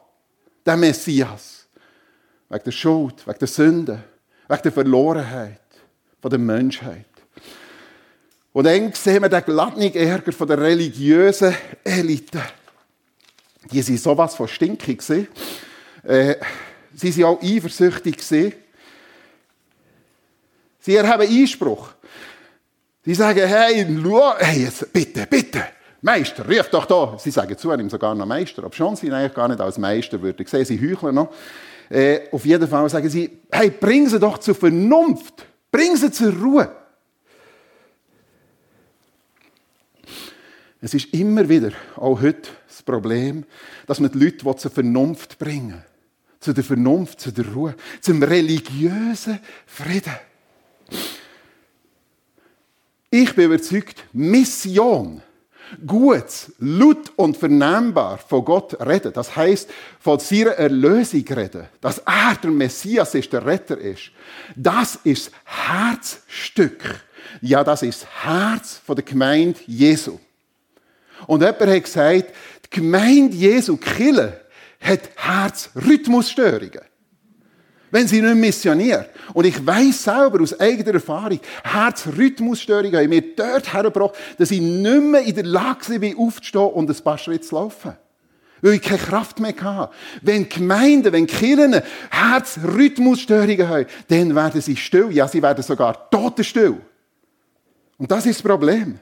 Der 0.64 0.74
Messias. 0.74 1.66
Wegen 2.48 2.64
der 2.64 2.70
Schuld, 2.70 3.26
wegen 3.26 3.38
der 3.38 3.48
Sünde, 3.48 4.02
wegen 4.48 4.62
der 4.62 4.72
Verlorenheit 4.72 5.60
von 6.22 6.30
der 6.30 6.38
Menschheit. 6.38 7.04
Und 8.54 8.64
dann 8.64 8.90
sehen 8.94 9.20
wir 9.20 9.28
den 9.28 9.44
glattnigen 9.44 10.00
Ärger 10.00 10.32
von 10.32 10.48
der 10.48 10.62
religiösen 10.62 11.54
Elite. 11.84 12.40
Die 13.70 13.82
sind 13.82 14.00
sowas 14.00 14.34
von 14.34 14.48
stinkig. 14.48 15.02
Äh, 16.04 16.36
Sie 16.96 17.22
waren 17.22 17.36
auch 17.36 17.42
eifersüchtig. 17.42 18.22
Sie 20.80 20.96
erheben 20.96 21.28
Einspruch. 21.28 21.90
Sie 23.04 23.14
sagen, 23.14 23.46
hey, 23.46 23.86
schau, 24.02 24.34
hey, 24.38 24.62
jetzt, 24.64 24.92
bitte, 24.92 25.26
bitte, 25.28 25.64
Meister, 26.00 26.44
ruf 26.48 26.68
doch 26.70 26.86
da. 26.86 27.16
Sie 27.18 27.30
sagen 27.30 27.56
zu 27.56 27.72
ihm 27.72 27.90
sogar 27.90 28.14
noch 28.14 28.26
Meister, 28.26 28.64
aber 28.64 28.74
schon 28.74 28.96
sie 28.96 29.06
ihn 29.06 29.12
eigentlich 29.12 29.34
gar 29.34 29.46
nicht 29.46 29.60
als 29.60 29.78
Meister 29.78 30.20
würdig 30.20 30.48
sehen. 30.48 30.64
Sie 30.64 30.80
heucheln 30.80 31.14
noch. 31.14 31.32
Äh, 31.88 32.30
auf 32.32 32.44
jeden 32.44 32.66
Fall 32.66 32.88
sagen 32.88 33.08
sie, 33.08 33.42
hey, 33.50 33.70
bring 33.70 34.08
sie 34.08 34.18
doch 34.18 34.38
zur 34.38 34.54
Vernunft. 34.54 35.46
Bring 35.70 35.96
sie 35.96 36.10
zur 36.10 36.32
Ruhe. 36.32 36.70
Es 40.80 40.94
ist 40.94 41.12
immer 41.14 41.48
wieder, 41.48 41.72
auch 41.96 42.20
heute, 42.20 42.48
das 42.66 42.82
Problem, 42.82 43.44
dass 43.86 44.00
man 44.00 44.10
die 44.10 44.18
Leute 44.18 44.56
zur 44.56 44.70
Vernunft 44.70 45.38
bringen 45.38 45.72
will 45.72 45.95
zu 46.46 46.52
der 46.52 46.62
Vernunft, 46.62 47.20
zu 47.20 47.32
der 47.32 47.44
Ruhe, 47.52 47.74
zum 48.00 48.22
religiösen 48.22 49.40
Frieden. 49.66 50.14
Ich 53.10 53.34
bin 53.34 53.46
überzeugt, 53.46 54.04
Mission, 54.12 55.22
gut, 55.84 56.52
laut 56.60 57.12
und 57.16 57.36
vernehmbar 57.36 58.18
von 58.18 58.44
Gott 58.44 58.78
reden, 58.80 59.12
das 59.12 59.34
heißt 59.34 59.68
von 59.98 60.20
seiner 60.20 60.52
Erlösung 60.52 61.24
reden, 61.26 61.66
dass 61.80 61.98
er 61.98 62.36
der 62.40 62.52
Messias 62.52 63.16
ist, 63.16 63.32
der 63.32 63.44
Retter 63.44 63.78
ist, 63.78 64.12
das 64.54 65.00
ist 65.02 65.32
Herzstück. 65.44 67.00
Ja, 67.40 67.64
das 67.64 67.82
ist 67.82 68.02
das 68.02 68.24
Herz 68.24 68.82
der 68.86 69.02
Gemeinde 69.02 69.58
Jesu. 69.66 70.20
Und 71.26 71.40
jemand 71.40 71.60
hat 71.60 71.82
gesagt, 71.82 72.32
die 72.66 72.70
Gemeinde 72.70 73.36
Jesu, 73.36 73.76
Kille, 73.76 74.45
hat 74.80 75.10
Herzrhythmusstörungen. 75.16 76.82
Wenn 77.90 78.08
sie 78.08 78.20
nicht 78.20 78.34
missioniert. 78.34 79.10
Und 79.32 79.46
ich 79.46 79.64
weiß 79.64 80.04
selber 80.04 80.42
aus 80.42 80.58
eigener 80.58 80.94
Erfahrung, 80.94 81.40
Herzrhythmusstörungen 81.62 82.96
haben 82.96 83.08
mir 83.08 83.34
dort 83.34 83.72
hergebracht, 83.72 84.14
dass 84.38 84.50
ich 84.50 84.60
nicht 84.60 85.02
mehr 85.02 85.22
in 85.22 85.34
der 85.34 85.44
Lage 85.44 86.00
war, 86.00 86.18
aufzustehen 86.26 86.66
und 86.72 86.90
ein 86.90 87.04
paar 87.04 87.18
Schritte 87.18 87.46
zu 87.46 87.54
laufen. 87.54 87.96
Weil 88.60 88.74
ich 88.74 88.82
keine 88.82 88.98
Kraft 88.98 89.38
mehr 89.38 89.54
hatte. 89.60 89.94
Wenn 90.22 90.48
Gemeinden, 90.48 91.12
wenn 91.12 91.26
Kirchen 91.26 91.80
Herzrhythmusstörungen 92.10 93.68
haben, 93.68 93.86
dann 94.08 94.34
werden 94.34 94.60
sie 94.60 94.76
still. 94.76 95.12
Ja, 95.12 95.28
sie 95.28 95.42
werden 95.42 95.62
sogar 95.62 96.10
totenstill. 96.10 96.76
Und 97.98 98.10
das 98.10 98.26
ist 98.26 98.40
das 98.40 98.50
Problem. 98.50 98.98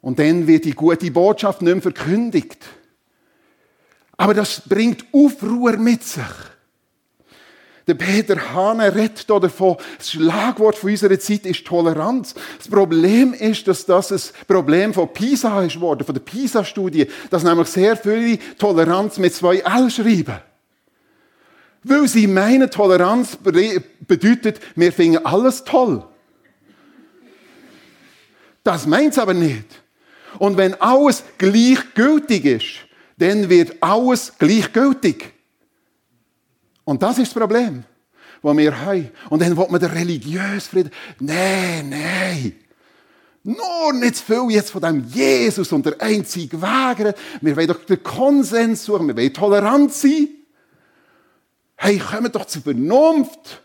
Und 0.00 0.18
dann 0.18 0.46
wird 0.46 0.64
die 0.64 0.74
gute 0.74 1.10
Botschaft 1.10 1.62
nicht 1.62 1.72
mehr 1.72 1.82
verkündigt. 1.82 2.66
Aber 4.16 4.34
das 4.34 4.62
bringt 4.68 5.04
Aufruhr 5.12 5.76
mit 5.76 6.04
sich. 6.04 6.22
Der 7.86 7.94
Peter 7.94 8.54
Hane 8.54 8.94
redet 8.94 9.28
davon, 9.28 9.76
das 9.98 10.12
Schlagwort 10.12 10.76
von 10.76 10.90
unserer 10.90 11.18
Zeit 11.18 11.44
ist 11.44 11.64
Toleranz. 11.64 12.34
Das 12.58 12.68
Problem 12.68 13.32
ist, 13.34 13.66
dass 13.66 13.84
das 13.84 14.12
ein 14.12 14.46
Problem 14.46 14.94
von 14.94 15.12
PISA 15.12 15.64
ist 15.64 15.80
worden, 15.80 16.04
von 16.04 16.14
der 16.14 16.22
PISA-Studie, 16.22 17.08
dass 17.30 17.42
nämlich 17.42 17.68
sehr 17.68 17.96
viele 17.96 18.38
Toleranz 18.58 19.18
mit 19.18 19.34
zwei 19.34 19.56
L 19.56 19.90
schreiben. 19.90 20.38
Weil 21.82 22.06
sie 22.06 22.26
meinen, 22.26 22.70
Toleranz 22.70 23.36
bedeutet, 23.36 24.60
wir 24.76 24.92
finden 24.92 25.24
alles 25.24 25.64
toll. 25.64 26.04
Das 28.62 28.86
meint 28.86 29.14
es 29.14 29.18
aber 29.18 29.34
nicht. 29.34 29.64
Und 30.38 30.56
wenn 30.56 30.74
alles 30.80 31.24
gleichgültig 31.38 32.44
ist, 32.44 32.66
dann 33.18 33.48
wird 33.48 33.82
alles 33.82 34.32
gleichgültig. 34.38 35.32
Und 36.84 37.02
das 37.02 37.18
ist 37.18 37.34
das 37.34 37.40
Problem, 37.40 37.84
das 38.42 38.56
wir 38.56 38.80
haben. 38.80 39.10
Und 39.28 39.42
dann 39.42 39.56
will 39.56 39.66
man 39.68 39.80
den 39.80 39.90
religiösen 39.90 40.60
Frieden. 40.60 40.90
Nein, 41.18 41.90
nein. 41.90 42.54
Nur 43.42 43.92
nicht 43.94 44.16
zu 44.16 44.24
viel 44.24 44.50
jetzt 44.50 44.70
von 44.70 44.82
dem 44.82 45.04
Jesus 45.06 45.72
und 45.72 45.86
der 45.86 46.00
einzige 46.00 46.60
Weg. 46.60 47.14
Wir 47.40 47.56
wollen 47.56 47.68
doch 47.68 47.84
den 47.84 48.02
Konsens 48.02 48.84
suchen. 48.84 49.08
Wir 49.08 49.16
wollen 49.16 49.32
tolerant 49.32 49.92
sein. 49.92 50.28
Hey, 51.76 51.98
kommen 51.98 52.30
doch 52.30 52.44
zur 52.44 52.62
Vernunft. 52.62 53.62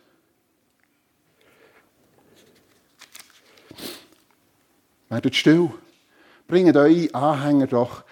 Werdet 5.10 5.36
still. 5.36 5.72
Bringt 6.48 6.76
eure 6.78 7.14
Anhänger 7.14 7.68
doch, 7.68 8.04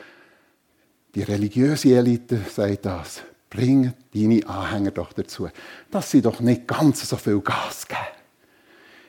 die 1.13 1.23
religiöse 1.23 1.95
Elite 1.95 2.41
sagt 2.49 2.85
das, 2.85 3.21
bringt 3.49 3.95
deine 4.13 4.47
Anhänger 4.47 4.91
doch 4.91 5.13
dazu, 5.13 5.49
dass 5.91 6.09
sie 6.09 6.21
doch 6.21 6.39
nicht 6.39 6.67
ganz 6.67 7.07
so 7.07 7.15
viel 7.17 7.39
Gas 7.41 7.87
geben. 7.87 8.01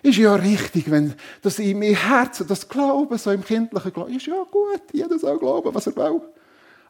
Ist 0.03 0.19
ja 0.19 0.35
richtig, 0.35 0.91
wenn 0.91 1.15
das 1.41 1.59
in 1.59 1.79
meinem 1.79 1.95
Herzen, 1.95 2.47
das 2.47 2.69
Glauben, 2.69 3.17
so 3.17 3.31
im 3.31 3.43
kindlichen 3.43 3.91
Glauben, 3.91 4.15
ist 4.15 4.27
ja 4.27 4.45
gut, 4.51 4.83
jeder 4.93 5.19
soll 5.19 5.39
glauben, 5.39 5.75
was 5.75 5.87
er 5.87 5.97
will. 5.97 6.21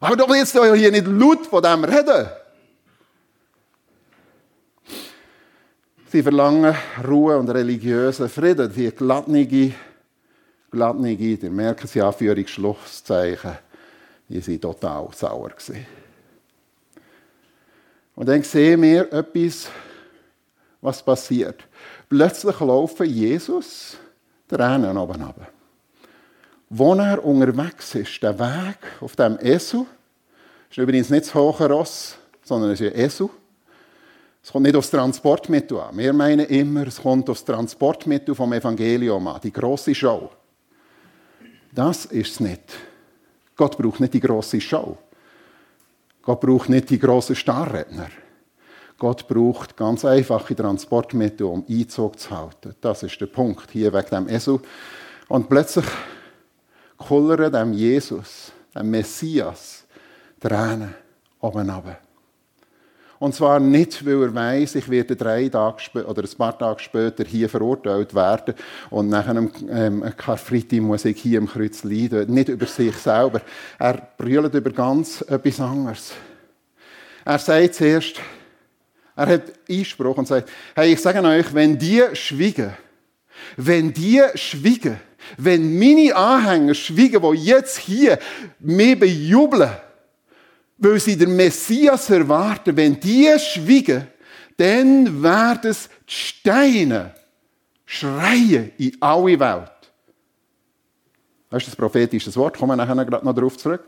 Aber 0.01 0.17
doch 0.17 0.35
jetzt 0.35 0.51
hier 0.51 0.91
nicht 0.91 1.07
laut 1.07 1.45
von 1.45 1.63
dem 1.63 1.85
reden. 1.85 2.27
Sie 6.11 6.21
verlangen 6.21 6.75
Ruhe 7.07 7.37
und 7.37 7.49
religiösen 7.49 8.29
Frieden. 8.29 8.71
Die 8.73 8.91
glattnige, 8.91 9.73
glattnige, 10.71 11.37
ihr 11.45 11.51
merkt 11.51 11.87
sie 11.87 12.01
Anführungsschlusszeichen, 12.01 13.57
die 14.29 14.47
waren 14.47 14.61
total 14.61 15.09
sauer. 15.13 15.51
Und 18.15 18.29
dann 18.29 18.43
sehen 18.43 18.81
wir 18.81 19.11
etwas, 19.11 19.69
was 20.81 21.03
passiert. 21.03 21.63
Plötzlich 22.07 22.59
laufen 22.59 23.05
Jesus 23.05 23.97
Tränen 24.47 24.97
oben 24.97 25.21
runter. 25.21 25.47
Wo 26.69 26.93
er 26.93 27.23
unterwegs 27.23 27.95
ist, 27.95 28.21
der 28.21 28.37
Weg 28.37 28.77
auf 29.01 29.15
dem 29.15 29.37
Esel, 29.41 29.85
ist 30.69 30.77
übrigens 30.77 31.09
nicht 31.09 31.25
das 31.25 31.35
hohe 31.35 31.67
Ross, 31.69 32.15
sondern 32.43 32.71
es 32.71 32.81
ist 32.81 32.93
ein 32.93 32.99
Esel. 32.99 33.29
Es 34.43 34.51
kommt 34.51 34.65
nicht 34.65 34.75
aufs 34.75 34.91
Transportmittel 34.91 35.79
an. 35.79 35.97
Wir 35.97 36.13
meinen 36.13 36.45
immer, 36.45 36.85
es 36.85 37.01
kommt 37.01 37.29
aufs 37.29 37.43
Transportmittel 37.43 38.35
vom 38.35 38.53
Evangelium 38.53 39.27
an, 39.27 39.41
die 39.41 39.51
große 39.51 39.95
Show. 39.95 40.29
Das 41.75 42.05
ist 42.05 42.31
es 42.31 42.39
nicht. 42.39 42.73
Gott 43.57 43.77
braucht 43.77 43.99
nicht 43.99 44.13
die 44.13 44.21
große 44.21 44.61
Show. 44.61 44.97
Gott 46.21 46.39
braucht 46.39 46.69
nicht 46.69 46.89
die 46.89 46.97
großen 46.97 47.35
Starredner. 47.35 48.09
Gott 48.97 49.27
braucht 49.27 49.75
ganz 49.75 50.05
einfache 50.05 50.55
Transportmittel, 50.55 51.45
um 51.45 51.65
Einzug 51.69 52.17
zu 52.17 52.31
halten. 52.31 52.75
Das 52.79 53.03
ist 53.03 53.19
der 53.19 53.25
Punkt 53.25 53.71
hier 53.71 53.91
wegen 53.91 54.09
dem 54.09 54.29
Esel. 54.29 54.61
Und 55.27 55.49
plötzlich 55.49 55.85
kullern 56.97 57.51
dem 57.51 57.73
Jesus, 57.73 58.53
dem 58.73 58.89
Messias, 58.89 59.83
Tränen 60.39 60.95
oben 61.41 61.69
runter. 61.69 62.04
Und 63.17 63.33
zwar 63.33 63.59
nicht, 63.59 64.05
weil 64.05 64.23
er 64.23 64.35
weiß, 64.35 64.75
ich 64.75 64.89
werde 64.89 65.15
drei 65.15 65.47
Tage 65.47 66.05
oder 66.05 66.23
ein 66.23 66.37
paar 66.37 66.57
Tage 66.57 66.81
später 66.81 67.23
hier 67.23 67.47
verurteilt 67.47 68.13
werden 68.13 68.55
und 68.89 69.07
nach 69.09 69.27
einem 69.27 69.51
ähm, 69.69 70.03
Karfreitag 70.17 70.81
muss 70.81 71.05
ich 71.05 71.21
hier 71.21 71.39
im 71.39 71.47
Kreuz 71.47 71.83
leiden. 71.83 72.33
Nicht 72.33 72.49
über 72.49 72.65
sich 72.65 72.95
selber. 72.97 73.41
Er 73.79 74.09
brüllt 74.17 74.53
über 74.53 74.71
ganz 74.71 75.21
etwas 75.21 75.59
anderes. 75.61 76.11
Er 77.23 77.39
sagt 77.39 77.75
zuerst, 77.75 78.19
er 79.15 79.27
hat 79.27 79.43
Einspruch 79.69 80.17
und 80.17 80.27
sagt, 80.27 80.49
hey, 80.75 80.93
ich 80.93 81.01
sage 81.01 81.21
euch, 81.23 81.53
wenn 81.53 81.77
die 81.77 82.03
schwiegen, 82.13 82.73
wenn 83.55 83.93
die 83.93 84.21
schwiegen, 84.35 84.99
wenn 85.37 85.79
meine 85.79 86.15
Anhänger 86.15 86.73
schwiegen, 86.73 87.21
die 87.21 87.45
jetzt 87.45 87.77
hier 87.77 88.19
mich 88.59 88.99
bejubeln, 88.99 89.71
weil 90.77 90.99
sie 90.99 91.17
den 91.17 91.35
Messias 91.35 92.09
erwarten, 92.09 92.75
wenn 92.75 92.99
die 92.99 93.33
schwiegen, 93.39 94.07
dann 94.57 95.21
werden 95.21 95.71
es 95.71 95.89
die 96.07 96.13
Steine 96.13 97.13
schreien 97.85 98.71
in 98.77 98.97
alle 98.99 99.39
Welt. 99.39 99.71
Das 101.49 101.63
ist 101.63 101.69
das 101.69 101.75
prophetische 101.75 102.35
Wort, 102.35 102.57
kommen 102.57 102.77
wir 102.77 102.85
nachher 102.85 102.95
noch 102.95 103.33
darauf 103.33 103.57
zurück. 103.57 103.83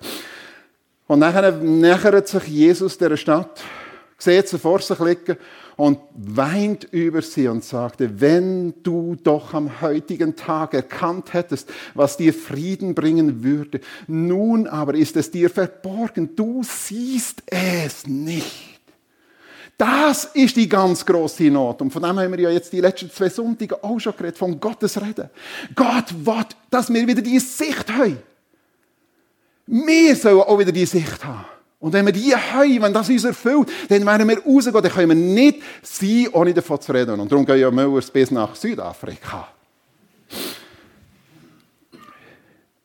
Und 1.08 1.20
nachher 1.20 1.51
nähert 1.51 2.27
sich 2.27 2.44
Jesus 2.44 2.98
der 2.98 3.15
Stadt 3.17 3.63
sieht 4.17 4.48
sie 4.48 4.58
vor 4.58 4.79
sich 4.79 5.00
liegen 5.00 5.38
und 5.78 6.00
weint 6.16 6.86
über 6.86 7.22
sie 7.22 7.48
und 7.48 7.64
sagte, 7.64 8.20
wenn 8.20 8.74
du 8.84 9.16
doch 9.16 9.54
am 9.54 9.80
heutigen 9.80 10.36
Tag 10.36 10.74
erkannt 10.74 11.34
hättest, 11.34 11.70
was 11.94 12.18
dir 12.18 12.34
Frieden 12.34 12.96
bringen 12.96 13.44
würde, 13.44 13.80
nun 14.08 14.68
aber 14.68 14.96
ist 14.96 15.16
es 15.16 15.32
dir 15.32 15.50
verborgen, 15.50 16.36
du 16.36 16.64
siehst 16.64 17.44
es 17.46 18.08
nicht. 18.08 18.82
Das 19.78 20.26
ist 20.34 20.56
die 20.56 20.68
ganz 20.68 21.06
große 21.06 21.52
Not. 21.52 21.84
Und 21.84 21.92
von 21.92 22.02
dem 22.02 22.18
haben 22.20 22.32
wir 22.32 22.40
ja 22.40 22.50
jetzt 22.50 22.74
die 22.74 22.82
letzten 22.82 23.12
zwei 23.12 23.30
Sonntage 23.30 23.84
auch 23.84 24.00
schon 24.00 24.18
geredet, 24.18 24.40
von 24.40 24.60
Gottes 24.60 25.00
Reden. 25.00 25.30
Gott 25.76 26.12
will, 26.26 26.46
dass 26.72 26.92
wir 26.92 27.08
wieder 27.08 27.22
die 27.22 27.38
Sicht 27.38 27.88
haben. 27.94 28.18
Wir 29.68 30.16
sollen 30.16 30.42
auch 30.42 30.58
wieder 30.58 30.72
die 30.72 30.88
Sicht 30.88 31.24
haben. 31.24 31.46
Und 31.80 31.94
wenn 31.94 32.06
wir 32.06 32.14
die 32.14 32.36
haben, 32.36 32.82
wenn 32.82 32.94
das 32.94 33.10
uns 33.10 33.24
erfüllt, 33.24 33.70
dann 33.90 34.06
werden 34.06 34.28
wir 34.28 34.40
rausgehen, 34.44 34.82
dann 34.82 34.92
können 34.92 35.10
wir 35.10 35.16
nicht 35.16 35.62
sein, 35.84 36.28
ohne 36.32 36.54
davon 36.54 36.82
zu 36.82 36.92
reden. 36.92 37.20
Und 37.20 37.32
darum 37.32 37.46
gehen 37.46 37.60
ja 37.60 37.70
Müllers 37.70 38.10
bis 38.10 38.32
nach 38.32 38.56
Südafrika. 38.56 39.50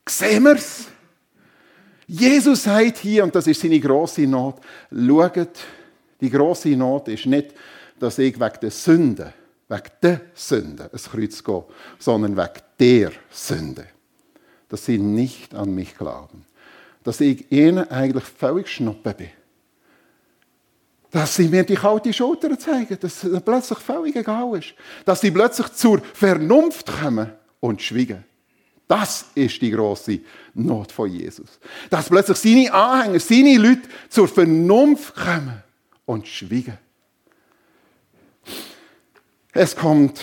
Sehen 0.06 0.42
wir 0.42 0.56
es? 0.56 0.86
Jesus 2.06 2.64
sagt 2.64 2.98
hier, 2.98 3.24
und 3.24 3.34
das 3.34 3.46
ist 3.46 3.62
seine 3.62 3.80
grosse 3.80 4.26
Not, 4.26 4.56
schaut, 4.90 5.58
die 6.20 6.28
grosse 6.28 6.76
Not 6.76 7.08
ist 7.08 7.24
nicht, 7.24 7.54
dass 7.98 8.18
ich 8.18 8.38
wegen 8.38 8.60
der 8.60 8.70
Sünde, 8.70 9.32
wegen 9.68 9.90
der 10.02 10.20
Sünde 10.34 10.90
ins 10.92 11.08
Kreuz 11.08 11.42
gehe, 11.42 11.64
sondern 11.98 12.36
wegen 12.36 12.60
der 12.78 13.12
Sünde. 13.30 13.86
Dass 14.68 14.84
sie 14.84 14.98
nicht 14.98 15.54
an 15.54 15.74
mich 15.74 15.96
glauben 15.96 16.44
dass 17.04 17.20
ich 17.20 17.50
ihnen 17.50 17.90
eigentlich 17.90 18.24
völlig 18.24 18.68
schnuppe 18.68 19.14
bin. 19.14 19.30
Dass 21.10 21.36
sie 21.36 21.48
mir 21.48 21.64
die 21.64 21.74
kalte 21.74 22.12
Schulter 22.12 22.58
zeigen, 22.58 22.98
dass 23.00 23.24
es 23.24 23.42
plötzlich 23.42 23.78
völlig 23.78 24.16
egal 24.16 24.56
ist. 24.58 24.74
Dass 25.04 25.20
sie 25.20 25.30
plötzlich 25.30 25.72
zur 25.74 26.00
Vernunft 26.00 26.86
kommen 27.00 27.32
und 27.60 27.82
schweigen. 27.82 28.24
Das 28.88 29.26
ist 29.34 29.60
die 29.60 29.70
große 29.70 30.20
Not 30.54 30.92
von 30.92 31.10
Jesus. 31.10 31.58
Dass 31.90 32.08
plötzlich 32.08 32.38
seine 32.38 32.72
Anhänger, 32.72 33.20
seine 33.20 33.56
Leute 33.58 33.88
zur 34.08 34.28
Vernunft 34.28 35.14
kommen 35.14 35.62
und 36.06 36.26
schweigen. 36.26 36.78
Es 39.52 39.76
kommt 39.76 40.20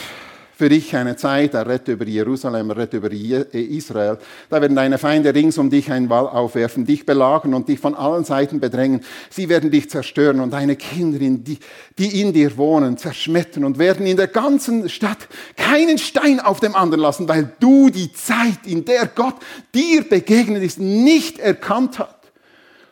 für 0.60 0.68
dich 0.68 0.94
eine 0.94 1.16
Zeit, 1.16 1.54
er 1.54 1.66
redet 1.66 1.88
über 1.88 2.06
Jerusalem, 2.06 2.70
er 2.72 2.76
redet 2.76 2.96
über 2.96 3.10
Israel. 3.10 4.18
Da 4.50 4.60
werden 4.60 4.76
deine 4.76 4.98
Feinde 4.98 5.34
rings 5.34 5.58
um 5.58 5.70
dich 5.70 5.90
einen 5.90 6.10
Wall 6.10 6.28
aufwerfen, 6.28 6.86
dich 6.86 7.06
belagen 7.06 7.54
und 7.54 7.70
dich 7.70 7.80
von 7.80 7.96
allen 7.96 8.26
Seiten 8.26 8.60
bedrängen. 8.60 9.00
Sie 9.30 9.48
werden 9.48 9.72
dich 9.72 9.90
zerstören 9.90 10.42
und 10.42 10.52
deine 10.52 10.76
Kinder, 10.76 11.18
die, 11.18 11.60
die 11.98 12.22
in 12.22 12.34
dir 12.34 12.58
wohnen, 12.58 12.98
zerschmettern 12.98 13.64
und 13.64 13.80
werden 13.80 14.06
in 14.06 14.18
der 14.18 14.28
ganzen 14.28 14.90
Stadt 14.90 15.30
keinen 15.56 15.98
Stein 15.98 16.42
auf 16.42 16.60
dem 16.60 16.76
anderen 16.76 17.04
lassen, 17.04 17.30
weil 17.30 17.54
du 17.62 17.90
die 17.90 18.12
Zeit, 18.12 18.60
in 18.66 18.84
der 18.84 19.08
Gott 19.08 19.36
dir 19.74 20.04
begegnet 20.04 20.62
ist, 20.62 20.78
nicht 20.78 21.40
erkannt 21.40 22.00
hat. 22.00 22.20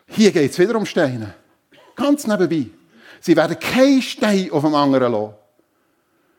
Hier 0.07 0.31
geht 0.31 0.51
es 0.51 0.57
wieder 0.57 0.77
um 0.77 0.85
Steine. 0.85 1.33
Ganz 1.97 2.27
nebenbei. 2.27 2.67
Sie 3.19 3.35
werden 3.35 3.59
keinen 3.59 4.01
Stein 4.01 4.51
auf 4.51 4.63
dem 4.63 4.73
anderen 4.73 5.11
lassen. 5.11 5.46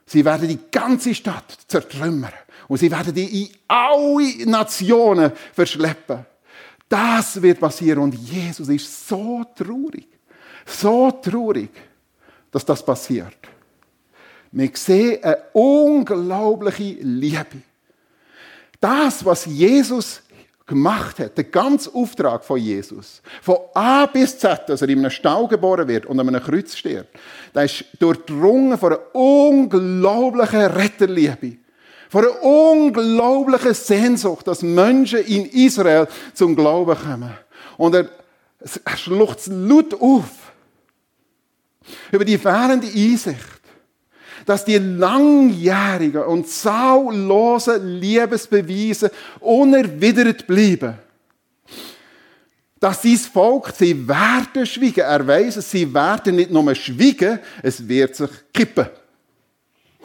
Sie 0.09 0.25
werden 0.25 0.49
die 0.49 0.59
ganze 0.71 1.14
Stadt 1.14 1.59
zertrümmern. 1.68 2.33
Und 2.66 2.79
sie 2.79 2.90
werden 2.90 3.14
die 3.14 3.44
in 3.44 3.51
alle 3.68 4.47
Nationen 4.47 5.33
verschleppen. 5.53 6.25
Das 6.88 7.40
wird 7.40 7.61
passieren. 7.61 7.99
Und 7.99 8.14
Jesus 8.14 8.68
ist 8.68 9.07
so 9.07 9.44
traurig, 9.55 10.09
so 10.64 11.11
traurig, 11.11 11.71
dass 12.51 12.64
das 12.64 12.85
passiert. 12.85 13.37
Wir 14.51 14.71
sehen 14.73 15.23
eine 15.23 15.42
unglaubliche 15.53 16.97
Liebe. 17.03 17.62
Das, 18.81 19.23
was 19.23 19.44
Jesus 19.44 20.23
gemacht 20.68 21.18
hat, 21.18 21.37
der 21.37 21.44
ganze 21.44 21.92
Auftrag 21.92 22.44
von 22.44 22.59
Jesus, 22.59 23.22
von 23.42 23.57
A 23.74 24.07
bis 24.07 24.38
Z, 24.38 24.68
dass 24.68 24.83
er 24.83 24.88
in 24.88 24.98
einem 25.00 25.11
Stall 25.11 25.48
geboren 25.48 25.88
wird 25.88 26.07
und 26.07 26.20
an 26.20 26.28
einem 26.28 26.42
Kreuz 26.42 26.76
stirbt, 26.76 27.18
der 27.54 27.64
ist 27.64 27.85
durchdrungen 27.98 28.78
von 28.78 28.92
einer 28.92 29.14
unglaublichen 29.14 30.61
Retterliebe, 30.61 31.57
von 32.11 32.24
einer 32.24 32.42
unglaublichen 32.42 33.74
Sehnsucht, 33.74 34.46
dass 34.46 34.62
Menschen 34.62 35.20
in 35.20 35.46
Israel 35.46 36.07
zum 36.35 36.54
Glauben 36.54 36.96
kommen. 36.96 37.33
Und 37.78 37.94
er, 37.94 38.11
er 38.85 38.96
schluchzt 38.96 39.48
laut 39.48 39.94
auf 40.00 40.52
über 42.12 42.24
die 42.24 42.38
fehlende 42.38 42.87
Einsicht 42.87 43.58
dass 44.48 44.64
die 44.64 44.78
langjährigen 44.78 46.22
und 46.22 46.48
zahllosen 46.48 48.00
Liebesbeweise 48.00 49.11
unerwidert 49.40 50.46
bleiben. 50.46 50.94
Dass 52.80 53.02
dieses 53.02 53.26
Volk, 53.26 53.74
sie 53.76 54.08
werden 54.08 54.64
schwiegen. 54.64 55.04
Er 55.04 55.26
weiß 55.26 55.56
es, 55.56 55.70
sie 55.70 55.92
werden 55.92 56.37
nicht 56.37 56.50
nur 56.50 56.74
schwiegen, 56.74 57.40
es 57.62 57.87
wird 57.87 58.16
sich 58.16 58.30
kippen. 58.54 58.87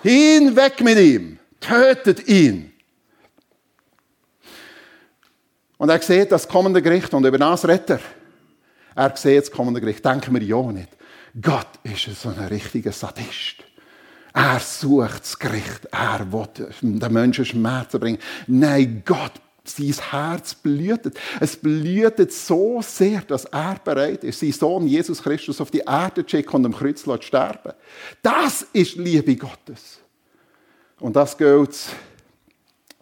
Hinweg 0.02 0.82
mit 0.82 1.00
ihm. 1.00 1.40
Tötet 1.62 2.28
ihn. 2.28 2.74
Und 5.78 5.88
er 5.88 6.02
sieht 6.02 6.34
das 6.34 6.46
kommende 6.46 6.82
Gericht 6.82 7.14
und 7.14 7.26
über 7.26 7.38
das 7.38 7.66
redet. 7.66 8.02
Er 8.94 9.16
sieht 9.16 9.44
das 9.44 9.52
kommende 9.52 9.80
Gericht. 9.80 10.04
Denken 10.04 10.34
wir 10.34 10.44
ja 10.44 10.62
nicht. 10.64 10.90
Gott 11.42 11.80
ist 11.84 12.22
so 12.22 12.28
ein 12.28 12.48
richtiger 12.48 12.92
Sadist. 12.92 13.64
Er 14.34 14.60
sucht 14.60 15.22
das 15.22 15.38
Gericht. 15.38 15.86
Er 15.92 16.32
will 16.32 16.48
den 16.82 17.14
Menschen 17.14 17.46
Schmerzen 17.46 18.00
bringen. 18.00 18.18
Nein, 18.48 19.04
Gott, 19.06 19.34
sein 19.64 19.94
Herz 20.12 20.56
blühtet. 20.56 21.18
Es 21.40 21.56
blühtet 21.56 22.34
so 22.34 22.82
sehr, 22.82 23.22
dass 23.22 23.46
er 23.46 23.80
bereit 23.84 24.24
ist, 24.24 24.40
seinen 24.40 24.52
Sohn 24.52 24.88
Jesus 24.88 25.22
Christus 25.22 25.62
auf 25.62 25.72
die 25.72 25.84
Erde 25.86 26.26
zu 26.26 26.32
schicken 26.32 26.56
und 26.56 26.66
am 26.66 26.76
Kreuz 26.76 27.04
zu 27.04 27.22
sterben. 27.22 27.74
Das 28.22 28.64
ist 28.74 28.96
Liebe 28.96 29.36
Gottes. 29.36 30.00
Und 31.00 31.16
das 31.16 31.38
gilt 31.38 31.74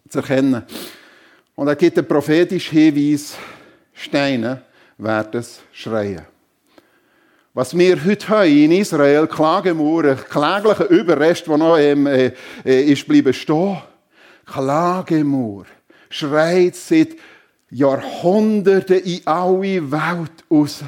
zu 0.08 0.18
erkennen. 0.18 0.62
Und 1.54 1.68
er 1.68 1.76
gibt 1.76 1.98
einen 1.98 2.06
prophetischen 2.06 2.78
Hinweis, 2.78 3.36
Steine 3.92 4.62
werden 4.98 5.44
schreien. 5.72 6.31
Was 7.54 7.76
wir 7.76 8.02
heute 8.02 8.28
haben 8.30 8.48
in 8.48 8.72
Israel, 8.72 9.26
Klagemauer, 9.26 10.14
kläglicher 10.14 10.88
Überrest, 10.88 11.46
der 11.46 11.58
noch 11.58 11.76
ähm, 11.76 12.06
äh, 12.06 12.32
ist 12.64 13.06
bleiben 13.06 13.34
stehen. 13.34 13.76
Klagemauer 14.46 15.66
schreit 16.08 16.74
seit 16.76 17.10
Jahrhunderten 17.68 19.00
in 19.00 19.26
alle 19.26 19.92
Welt 19.92 20.44
raus. 20.50 20.82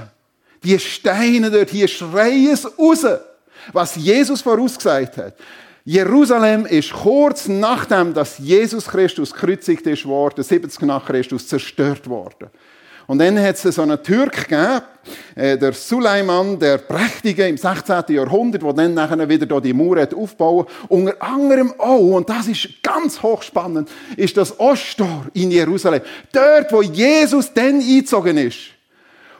Die 0.62 0.78
Steine 0.78 1.50
dort 1.50 1.68
hier 1.68 1.86
schreien 1.86 2.54
es 2.54 2.66
raus, 2.78 3.04
was 3.74 3.96
Jesus 3.96 4.40
vorausgesagt 4.40 5.18
hat. 5.18 5.36
Jerusalem 5.84 6.64
ist 6.64 6.94
kurz 6.94 7.46
nachdem, 7.46 8.14
dass 8.14 8.38
Jesus 8.38 8.86
Christus 8.86 9.34
gekreuzigt 9.34 9.86
ist 9.86 10.06
worden, 10.06 10.42
70 10.42 10.80
nach 10.80 11.04
Christus 11.04 11.46
zerstört 11.46 12.08
worden. 12.08 12.48
Und 13.06 13.18
dann 13.18 13.38
hat 13.40 13.62
es 13.62 13.74
so 13.74 13.82
einen 13.82 14.02
Türk 14.02 14.48
gegeben, 14.48 14.80
äh, 15.34 15.58
der 15.58 15.72
Suleiman, 15.72 16.58
der 16.58 16.78
Prächtige 16.78 17.46
im 17.46 17.56
16. 17.56 18.04
Jahrhundert, 18.08 18.62
der 18.62 18.72
dann 18.72 18.94
nachher 18.94 19.28
wieder 19.28 19.60
die 19.60 19.72
Mauer 19.74 20.00
hat. 20.00 20.14
Unter 20.14 21.22
anderem 21.22 21.74
auch, 21.78 22.16
und 22.16 22.28
das 22.28 22.48
ist 22.48 22.82
ganz 22.82 23.22
hochspannend, 23.22 23.90
ist 24.16 24.36
das 24.36 24.58
Osttor 24.58 25.26
in 25.34 25.50
Jerusalem. 25.50 26.00
Dort, 26.32 26.72
wo 26.72 26.82
Jesus 26.82 27.52
dann 27.52 27.80
eingezogen 27.80 28.38
ist. 28.38 28.74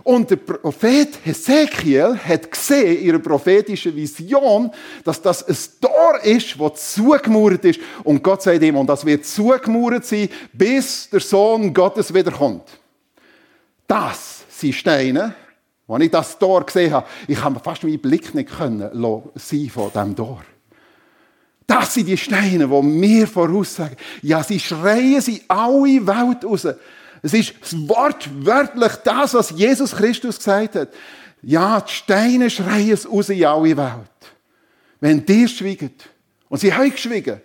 Und 0.03 0.31
der 0.31 0.37
Prophet 0.37 1.19
Hesekiel 1.25 2.19
hat 2.19 2.51
gesehen, 2.51 2.99
in 2.99 3.05
ihrer 3.07 3.19
prophetischen 3.19 3.97
Vision, 3.97 4.71
dass 5.03 5.23
das 5.23 5.49
ein 5.49 5.57
Tor 5.81 6.21
ist, 6.23 6.61
das 6.61 6.93
zugemauert 6.93 7.65
ist. 7.65 7.81
Und 8.03 8.23
Gott 8.23 8.43
sagt 8.43 8.63
ihm, 8.63 8.77
und 8.77 8.87
das 8.87 9.07
wird 9.07 9.25
zugemauert 9.25 10.05
sein, 10.05 10.29
bis 10.53 11.09
der 11.09 11.21
Sohn 11.21 11.73
Gottes 11.73 12.13
wiederkommt. 12.13 12.65
Das 13.87 14.45
sind 14.49 14.75
Steine, 14.75 15.35
als 15.87 16.05
ich 16.05 16.11
das 16.11 16.39
Tor 16.39 16.65
gesehen 16.65 16.93
habe, 16.93 17.07
ich 17.29 17.43
habe 17.43 17.61
fast 17.61 17.83
meinen 17.83 18.01
Blick 18.01 18.35
nicht 18.35 18.51
können 18.51 18.91
von 18.91 19.91
diesem 19.93 20.17
Tor. 20.17 20.43
Das 21.67 21.95
sind 21.95 22.07
die 22.07 22.17
Steine, 22.17 22.69
die 22.69 22.83
mir 22.83 23.27
voraussagen, 23.27 23.97
ja, 24.23 24.43
sie 24.43 24.61
schreien 24.61 25.21
sie 25.21 25.43
alle 25.49 26.07
Welt 26.07 26.45
raus. 26.45 26.67
Es 27.23 27.33
ist 27.33 27.55
wortwörtlich 27.89 28.93
das, 29.03 29.33
was 29.33 29.51
Jesus 29.51 29.93
Christus 29.93 30.37
gesagt 30.37 30.75
hat. 30.77 30.89
Ja, 31.41 31.81
die 31.81 31.93
Steine 31.93 32.51
schreien 32.51 32.93
es 32.93 33.09
raus 33.09 33.31
in 33.31 33.45
alle 33.45 33.77
Welt. 33.77 34.11
Wenn 35.01 35.25
dir 35.25 35.49
schwiegen. 35.49 35.95
Und 36.49 36.59
sie 36.59 36.73
haben 36.73 36.91
geschwiegen. 36.91 37.41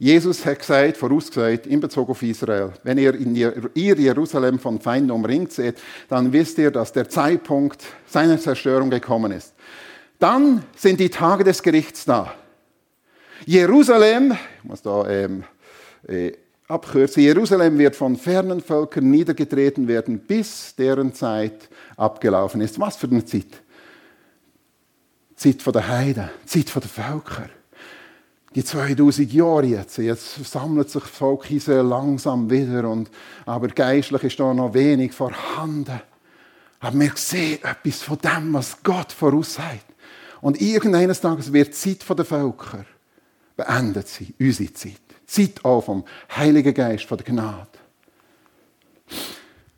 Jesus 0.00 0.46
hat 0.46 0.60
gesagt, 0.60 0.96
vorausgesagt, 0.96 1.66
in 1.66 1.80
Bezug 1.80 2.08
auf 2.08 2.22
Israel, 2.22 2.72
wenn 2.84 2.98
ihr 2.98 3.14
in 3.14 3.34
ihr 3.34 3.98
Jerusalem 3.98 4.60
von 4.60 4.80
Feinden 4.80 5.10
umringt 5.10 5.50
seht, 5.50 5.80
dann 6.08 6.32
wisst 6.32 6.56
ihr, 6.58 6.70
dass 6.70 6.92
der 6.92 7.08
Zeitpunkt 7.08 7.82
seiner 8.06 8.38
Zerstörung 8.38 8.90
gekommen 8.90 9.32
ist. 9.32 9.54
Dann 10.20 10.62
sind 10.76 11.00
die 11.00 11.10
Tage 11.10 11.42
des 11.42 11.60
Gerichts 11.64 12.04
da. 12.04 12.32
Jerusalem, 13.44 14.36
ich 14.58 14.64
muss 14.68 14.82
da 14.82 15.08
ähm, 15.08 15.42
äh, 16.06 16.30
abkürzen, 16.68 17.24
Jerusalem 17.24 17.76
wird 17.76 17.96
von 17.96 18.16
fernen 18.16 18.60
Völkern 18.60 19.10
niedergetreten 19.10 19.88
werden, 19.88 20.20
bis 20.20 20.76
deren 20.76 21.12
Zeit 21.12 21.68
abgelaufen 21.96 22.60
ist. 22.60 22.78
Was 22.78 22.96
für 22.96 23.08
eine 23.08 23.24
Zeit? 23.24 23.62
Zeit 25.34 25.60
von 25.60 25.72
der 25.72 25.88
Heide, 25.88 26.30
Zeit 26.44 26.70
von 26.70 26.82
der 26.82 26.90
Völker 26.90 27.48
die 28.58 28.64
2000 28.64 29.32
Jahre 29.32 29.66
jetzt, 29.66 29.98
jetzt 29.98 30.44
sammelt 30.44 30.90
sich 30.90 31.02
das 31.02 31.12
Volk 31.12 31.48
Israel 31.48 31.82
langsam 31.82 32.50
wieder, 32.50 32.90
und, 32.90 33.08
aber 33.46 33.68
geistlich 33.68 34.24
ist 34.24 34.40
da 34.40 34.52
noch 34.52 34.74
wenig 34.74 35.12
vorhanden. 35.12 36.00
Aber 36.80 36.98
wir 36.98 37.12
sehen 37.14 37.60
etwas 37.62 38.02
von 38.02 38.18
dem, 38.18 38.52
was 38.54 38.82
Gott 38.82 39.12
voraussagt. 39.12 39.86
Und 40.40 40.60
irgendeines 40.60 41.20
Tages 41.20 41.52
wird 41.52 41.68
die 41.68 41.98
Zeit 41.98 42.18
der 42.18 42.24
Völker 42.24 42.84
beendet 43.56 44.08
sein, 44.08 44.34
unsere 44.40 44.72
Zeit. 44.72 45.02
Zeit 45.24 45.64
auch 45.64 45.82
vom 45.82 46.04
Heiligen 46.36 46.74
Geist, 46.74 47.04
von 47.04 47.18
der 47.18 47.26
Gnade. 47.26 47.77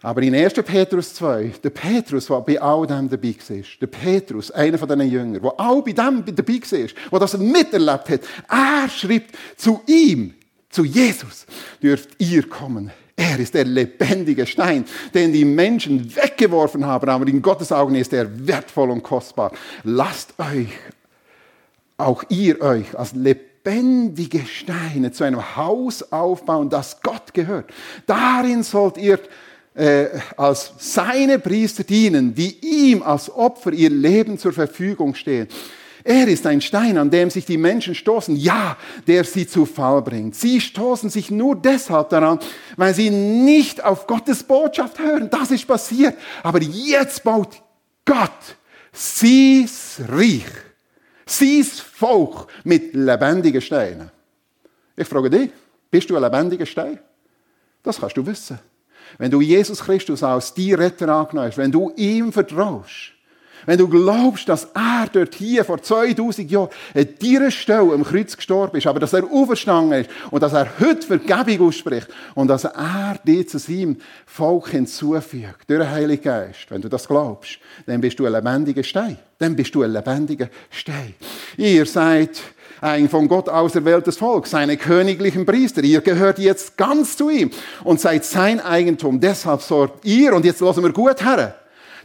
Aber 0.03 0.23
in 0.23 0.35
1. 0.35 0.55
Petrus 0.55 1.15
2, 1.15 1.55
der 1.63 1.71
Petrus, 1.71 2.27
der 2.27 2.41
bei 2.41 2.61
all 2.61 2.87
dem 2.87 3.09
dabei 3.09 3.35
war, 3.49 3.63
der 3.81 3.87
Petrus, 3.87 4.51
einer 4.51 4.79
von 4.79 4.89
diesen 4.89 5.11
Jüngern, 5.11 5.43
der 5.43 5.61
auch 5.61 5.83
bei 5.83 5.93
dem 5.93 6.25
dabei 6.25 6.61
war, 6.61 6.89
der 7.11 7.19
das 7.21 7.37
miterlebt 7.37 8.09
hat, 8.09 8.21
er 8.49 8.89
schreibt 8.89 9.37
zu 9.57 9.83
ihm, 9.87 10.35
zu 10.71 10.85
Jesus, 10.85 11.45
dürft 11.83 12.11
ihr 12.19 12.49
kommen. 12.49 12.91
Er 13.15 13.39
ist 13.39 13.53
der 13.53 13.67
lebendige 13.67 14.47
Stein, 14.47 14.87
den 15.13 15.35
die 15.35 15.45
Menschen 15.45 16.17
weggeworfen 16.17 16.87
haben, 16.87 17.11
aber 17.11 17.29
in 17.29 17.43
Gottes 17.43 17.71
Augen 17.71 17.95
ist 17.97 18.15
er 18.15 18.47
wertvoll 18.47 18.91
und 18.91 19.03
kostbar. 19.03 19.53
Lasst 19.85 20.33
euch, 20.39 20.71
auch 21.99 22.25
ihr 22.31 22.63
euch, 22.63 22.99
als 22.99 23.13
lebendige 23.13 24.47
Steine 24.47 25.13
zu 25.13 25.25
einem 25.25 25.57
Haus 25.57 26.11
aufbauen, 26.11 26.71
das 26.71 27.03
Gott 27.03 27.35
gehört. 27.35 27.71
Darin 28.07 28.63
sollt 28.63 28.97
ihr 28.97 29.19
äh, 29.75 30.07
als 30.37 30.73
seine 30.79 31.39
Priester 31.39 31.85
dienen, 31.85 32.35
die 32.35 32.57
ihm 32.61 33.03
als 33.03 33.31
Opfer 33.31 33.73
ihr 33.73 33.91
Leben 33.91 34.39
zur 34.39 34.53
Verfügung 34.53 35.15
stehen. 35.15 35.49
Er 36.03 36.29
ist 36.29 36.47
ein 36.47 36.61
Stein, 36.61 36.97
an 36.97 37.11
dem 37.11 37.29
sich 37.29 37.45
die 37.45 37.59
Menschen 37.59 37.95
stoßen, 37.95 38.35
ja, 38.35 38.77
der 39.07 39.25
sie 39.25 39.47
zu 39.47 39.67
Fall 39.67 40.01
bringt. 40.01 40.35
Sie 40.35 40.61
stoßen 40.61 41.11
sich 41.11 41.31
nur 41.31 41.57
deshalb 41.57 42.09
daran, 42.09 42.39
weil 42.77 42.95
sie 42.95 43.11
nicht 43.11 43.85
auf 43.85 44.07
Gottes 44.07 44.43
Botschaft 44.43 44.99
hören. 44.99 45.29
Das 45.31 45.51
ist 45.51 45.67
passiert. 45.67 46.17
Aber 46.43 46.61
jetzt 46.63 47.23
baut 47.23 47.63
Gott 48.07 48.57
sie's 48.93 50.01
Reich, 50.09 50.45
sie's 51.27 51.81
Volk 51.81 52.47
mit 52.65 52.95
lebendigen 52.95 53.61
Steinen. 53.61 54.11
Ich 54.97 55.07
frage 55.07 55.31
dich, 55.31 55.51
bist 55.91 56.11
du 56.11 56.17
ein 56.17 56.23
lebendiger 56.23 56.67
Stein? 56.67 56.99
Das 57.83 57.99
kannst 57.99 58.17
du 58.17 58.27
wissen. 58.27 58.59
Wenn 59.19 59.31
du 59.31 59.41
Jesus 59.41 59.81
Christus 59.81 60.23
als 60.23 60.55
die 60.55 60.75
Retter 60.75 61.09
angenommen 61.09 61.53
wenn 61.57 61.73
du 61.73 61.93
ihm 61.97 62.33
vertraust, 62.33 63.13
wenn 63.67 63.79
du 63.79 63.89
glaubst, 63.89 64.49
dass 64.49 64.69
er 64.75 65.07
dort 65.13 65.35
hier 65.35 65.65
vor 65.65 65.83
2000 65.83 66.51
Jahren 66.51 66.71
an 66.95 67.09
dieser 67.21 67.51
Stelle 67.51 67.93
am 67.93 68.05
Kreuz 68.05 68.37
gestorben 68.37 68.77
ist, 68.79 68.87
aber 68.87 69.01
dass 69.01 69.13
er 69.13 69.25
auferstanden 69.25 70.01
ist 70.01 70.11
und 70.31 70.43
dass 70.43 70.53
er 70.53 70.69
heute 70.81 71.07
Vergebung 71.07 71.69
ausspricht 71.69 72.09
und 72.35 72.49
dass 72.49 72.65
er 72.65 73.19
dir 73.25 73.47
zu 73.47 73.59
seinem 73.59 73.99
Volk 74.27 74.71
hinzufügt, 74.71 75.69
durch 75.69 75.81
den 75.81 75.91
Heiligen 75.91 76.23
Geist, 76.23 76.71
wenn 76.71 76.81
du 76.81 76.89
das 76.89 77.07
glaubst, 77.07 77.59
dann 77.87 78.01
bist 78.01 78.19
du 78.19 78.27
ein 78.27 78.33
lebendiger 78.33 78.83
Stein. 78.83 79.19
Dann 79.39 79.57
bist 79.57 79.75
du 79.75 79.83
ein 79.83 79.93
lebendiger 79.93 80.49
Stein. 80.71 81.15
Ihr 81.57 81.87
seid 81.87 82.41
ein 82.81 83.09
von 83.09 83.29
Gott 83.29 83.49
auserwähltes 83.49 84.17
Volk, 84.17 84.47
seine 84.47 84.77
königlichen 84.77 85.45
Priester. 85.45 85.83
Ihr 85.83 86.01
gehört 86.01 86.39
jetzt 86.39 86.77
ganz 86.77 87.17
zu 87.17 87.31
ihm 87.31 87.51
und 87.85 88.01
seid 88.01 88.25
sein 88.25 88.61
Eigentum. 88.61 89.21
Deshalb 89.21 89.63
sollt 89.63 89.93
ihr, 90.03 90.35
und 90.35 90.45
jetzt 90.45 90.61
lassen 90.61 90.83
wir 90.83 90.93
gut 90.93 91.25
her, 91.25 91.57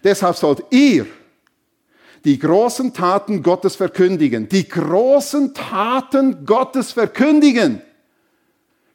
deshalb 0.03 0.35
sollt 0.35 0.63
ihr 0.71 1.05
die 2.25 2.39
großen 2.39 2.93
Taten 2.93 3.43
Gottes 3.43 3.75
verkündigen. 3.75 4.49
Die 4.49 4.67
großen 4.67 5.53
Taten 5.53 6.45
Gottes 6.45 6.91
verkündigen. 6.91 7.81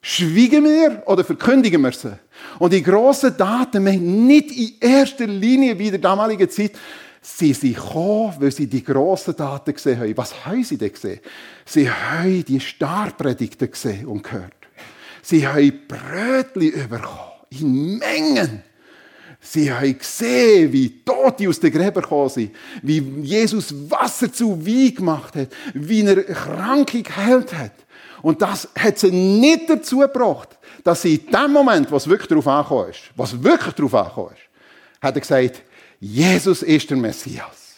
Schwiegen 0.01 0.65
wir 0.65 1.03
oder 1.05 1.23
verkündigen 1.23 1.81
wir 1.81 1.93
sie? 1.93 2.19
Und 2.59 2.73
die 2.73 2.83
großen 2.83 3.37
Taten 3.37 3.83
nicht 4.25 4.51
in 4.51 4.73
erster 4.81 5.27
Linie 5.27 5.79
wie 5.79 5.91
der 5.91 5.99
damalige 5.99 6.49
Zeit 6.49 6.71
Sie 7.21 7.53
sind 7.53 7.75
gekommen, 7.75 8.35
weil 8.39 8.51
sie 8.51 8.65
die 8.65 8.83
grossen 8.83 9.35
Daten 9.35 9.73
gesehen 9.73 9.99
haben. 9.99 10.17
Was 10.17 10.45
haben 10.45 10.63
sie 10.63 10.77
denn 10.77 10.91
gesehen? 10.91 11.19
Sie 11.65 11.89
haben 11.89 12.43
die 12.43 12.59
Starpredigten 12.59 13.69
gesehen 13.69 14.07
und 14.07 14.23
gehört. 14.23 14.53
Sie 15.21 15.47
haben 15.47 15.81
Brötchen 15.87 16.89
bekommen. 16.89 17.31
In 17.51 17.97
Mengen. 17.99 18.63
Sie 19.39 19.71
haben 19.71 19.97
gesehen, 19.97 20.71
wie 20.71 21.03
Tote 21.03 21.49
aus 21.49 21.59
den 21.59 21.71
Gräbern 21.71 22.03
gekommen 22.03 22.29
sind, 22.29 22.55
wie 22.81 22.99
Jesus 23.21 23.73
Wasser 23.89 24.31
zu 24.31 24.65
Wein 24.65 24.95
gemacht 24.95 25.35
hat, 25.35 25.49
wie 25.73 26.05
er 26.05 26.23
Kranke 26.23 27.01
geheilt 27.01 27.53
hat. 27.53 27.73
Und 28.21 28.41
das 28.41 28.69
hat 28.77 28.99
sie 28.99 29.11
nicht 29.11 29.69
dazu 29.69 29.99
gebracht, 29.99 30.57
dass 30.83 31.01
sie 31.01 31.15
in 31.15 31.31
dem 31.31 31.51
Moment, 31.51 31.91
was 31.91 32.07
wirklich 32.07 32.29
darauf 32.29 32.47
angekommen 32.47 32.91
ist, 32.91 32.99
was 33.15 33.43
wirklich 33.43 33.73
darauf 33.73 33.95
angekommen 33.95 34.35
ist, 34.35 35.01
hat 35.01 35.15
er 35.15 35.21
gesagt, 35.21 35.63
Jesus 36.03 36.63
ist 36.63 36.89
der 36.89 36.97
Messias. 36.97 37.77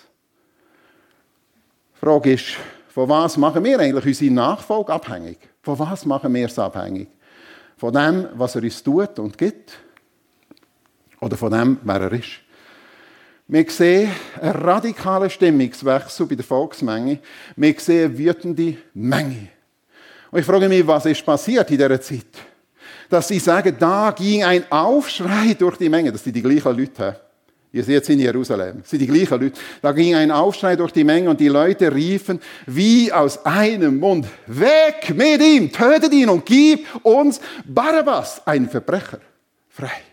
Die 1.94 2.00
Frage 2.00 2.32
ist, 2.32 2.56
von 2.88 3.10
was 3.10 3.36
machen 3.36 3.62
wir 3.66 3.78
eigentlich 3.78 4.06
unsere 4.06 4.34
Nachfolge 4.34 4.94
abhängig? 4.94 5.40
Von 5.62 5.78
was 5.78 6.06
machen 6.06 6.34
wir 6.34 6.46
es 6.46 6.58
abhängig? 6.58 7.10
Von 7.76 7.92
dem, 7.92 8.30
was 8.36 8.56
er 8.56 8.64
uns 8.64 8.82
tut 8.82 9.20
und 9.20 9.38
gibt? 9.38 9.74
Oder 11.20 11.36
von 11.36 11.52
dem, 11.52 11.78
wer 11.84 12.00
er 12.00 12.14
ist? 12.14 12.40
Wir 13.46 13.70
sehen 13.70 14.10
einen 14.40 14.52
radikalen 14.54 15.30
Stimmungswechsel 15.30 16.26
bei 16.26 16.36
der 16.36 16.46
Volksmenge. 16.46 17.20
Wir 17.58 17.76
sehen 17.78 18.06
eine 18.06 18.18
wütende 18.18 18.78
Menge. 18.94 19.50
Und 20.32 20.40
ich 20.40 20.46
frage 20.46 20.70
mich, 20.70 20.88
was 20.88 21.08
ist 21.08 21.26
passiert 21.26 21.70
in 21.72 21.78
dieser 21.78 22.00
Zeit? 22.00 22.38
Dass 23.10 23.28
sie 23.28 23.40
sagen, 23.40 23.76
da 23.78 24.12
ging 24.12 24.46
ein 24.46 24.72
Aufschrei 24.72 25.56
durch 25.60 25.76
die 25.76 25.90
Menge, 25.90 26.14
dass 26.14 26.24
die 26.24 26.32
die 26.32 26.42
gleichen 26.42 26.78
Leute 26.78 27.06
haben. 27.06 27.18
Ihr 27.76 27.84
seht 27.84 28.04
es 28.04 28.10
in 28.10 28.20
Jerusalem. 28.20 28.82
Das 28.82 28.92
sind 28.92 29.00
die 29.00 29.08
gleichen 29.08 29.42
Leute. 29.42 29.60
Da 29.82 29.92
ging 29.94 30.14
ein 30.14 30.30
Aufschrei 30.30 30.76
durch 30.76 30.92
die 30.92 31.04
Menge 31.04 31.32
und 31.32 31.40
die 31.40 31.48
Leute 31.48 31.94
riefen 31.94 32.40
wie 32.68 33.12
aus 33.12 33.44
einem 33.44 33.98
Mund, 33.98 34.28
weg 34.46 35.12
mit 35.16 35.42
ihm, 35.42 35.72
tötet 35.72 36.14
ihn 36.14 36.30
und 36.30 36.46
gib 36.46 36.86
uns 37.04 37.42
Barabbas, 37.66 38.46
einen 38.46 38.70
Verbrecher, 38.70 39.20
frei. 39.70 40.04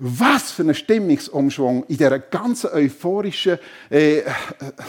Was 0.00 0.50
für 0.50 0.62
ein 0.62 0.74
Stimmungsumschwung 0.74 1.84
in 1.84 1.96
dieser 1.96 2.18
ganzen 2.18 2.70
euphorischen 2.70 3.58
äh, 3.88 4.22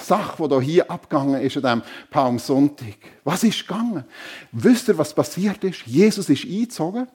Sache, 0.04 0.50
die 0.50 0.66
hier 0.66 0.90
abgegangen 0.90 1.40
ist 1.42 1.58
an 1.58 1.82
diesem 1.82 1.82
Palmsonntag. 2.10 2.98
Was 3.24 3.44
ist 3.44 3.68
gegangen? 3.68 4.06
Wisst 4.52 4.88
ihr, 4.88 4.98
was 4.98 5.14
passiert 5.14 5.64
ist? 5.64 5.86
Jesus 5.86 6.30
ist 6.30 6.46
eingezogen 6.46 7.08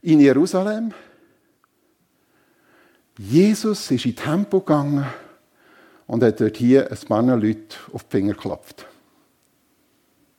in 0.00 0.20
Jerusalem. 0.20 0.94
Jesus 3.18 3.90
ist 3.90 4.06
in 4.06 4.14
Tempo 4.14 4.60
gegangen 4.60 5.04
und 6.06 6.22
hat 6.22 6.40
dort 6.40 6.56
hier 6.56 6.90
ein 6.90 6.98
paar 7.08 7.22
Leute 7.22 7.76
auf 7.92 8.04
die 8.04 8.10
Finger 8.10 8.34
geklopft. 8.34 8.86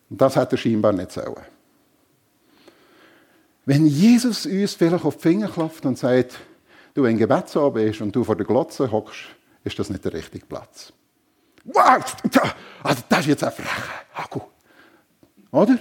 Und 0.10 0.20
das 0.22 0.38
hat 0.38 0.54
er 0.54 0.58
scheinbar 0.58 0.94
nicht 0.94 1.12
sollen. 1.12 1.36
Wenn 3.65 3.86
Jesus 3.86 4.46
uns 4.46 4.74
vielleicht 4.74 5.06
auf 5.06 5.18
die 5.18 5.22
Finger 5.22 5.50
klopft 5.50 5.86
und 5.86 5.98
sagt, 5.98 6.39
du 6.94 7.04
ein 7.04 7.18
Gebetsabend 7.18 7.74
bist 7.76 8.02
und 8.02 8.15
du 8.15 8.24
vor 8.24 8.36
der 8.36 8.46
Glotze 8.46 8.89
hockst, 8.89 9.26
ist 9.63 9.78
das 9.78 9.89
nicht 9.89 10.04
der 10.06 10.13
richtige 10.13 10.46
Platz. 10.46 10.94
Wow, 11.65 12.04
also 12.82 13.04
das 13.10 13.20
ist 13.20 13.28
jetzt 13.28 13.44
ein 13.44 13.52
frecher 13.52 14.06
Haku. 14.13 14.39
Oder? 15.52 15.78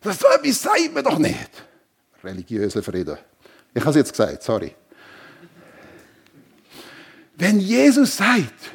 Das 0.00 0.18
so 0.18 0.28
etwas 0.28 0.62
sagt 0.62 0.94
man 0.94 1.02
doch 1.02 1.18
nicht. 1.18 1.50
Religiöser 2.22 2.82
Frieden. 2.82 3.18
Ich 3.74 3.80
habe 3.80 3.90
es 3.90 3.96
jetzt 3.96 4.12
gesagt, 4.12 4.42
sorry. 4.44 4.74
Wenn 7.36 7.60
Jesus 7.60 8.16
sagt, 8.16 8.72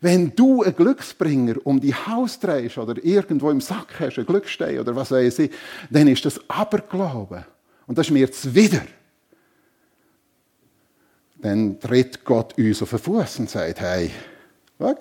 wenn 0.00 0.34
du 0.36 0.62
einen 0.62 0.76
Glücksbringer 0.76 1.54
um 1.64 1.80
die 1.80 1.94
Haus 1.94 2.38
drehst 2.38 2.76
oder 2.76 3.02
irgendwo 3.02 3.50
im 3.50 3.60
Sack 3.60 3.98
hast, 4.00 4.18
einen 4.18 4.26
Glücksstein 4.26 4.78
oder 4.78 4.94
was 4.94 5.10
weiß 5.10 5.38
ich, 5.38 5.50
dann 5.90 6.08
ist 6.08 6.24
das 6.24 6.38
Aberglauben. 6.48 7.44
Und 7.86 7.96
das 7.96 8.08
ist 8.08 8.12
mir 8.12 8.30
zuwider 8.30 8.82
dann 11.44 11.78
tritt 11.78 12.24
Gott 12.24 12.56
uns 12.56 12.80
auf 12.80 12.88
den 12.88 12.98
Fuß 12.98 13.40
und 13.40 13.50
sagt, 13.50 13.78
hey, 13.78 14.10
schau, 14.78 14.94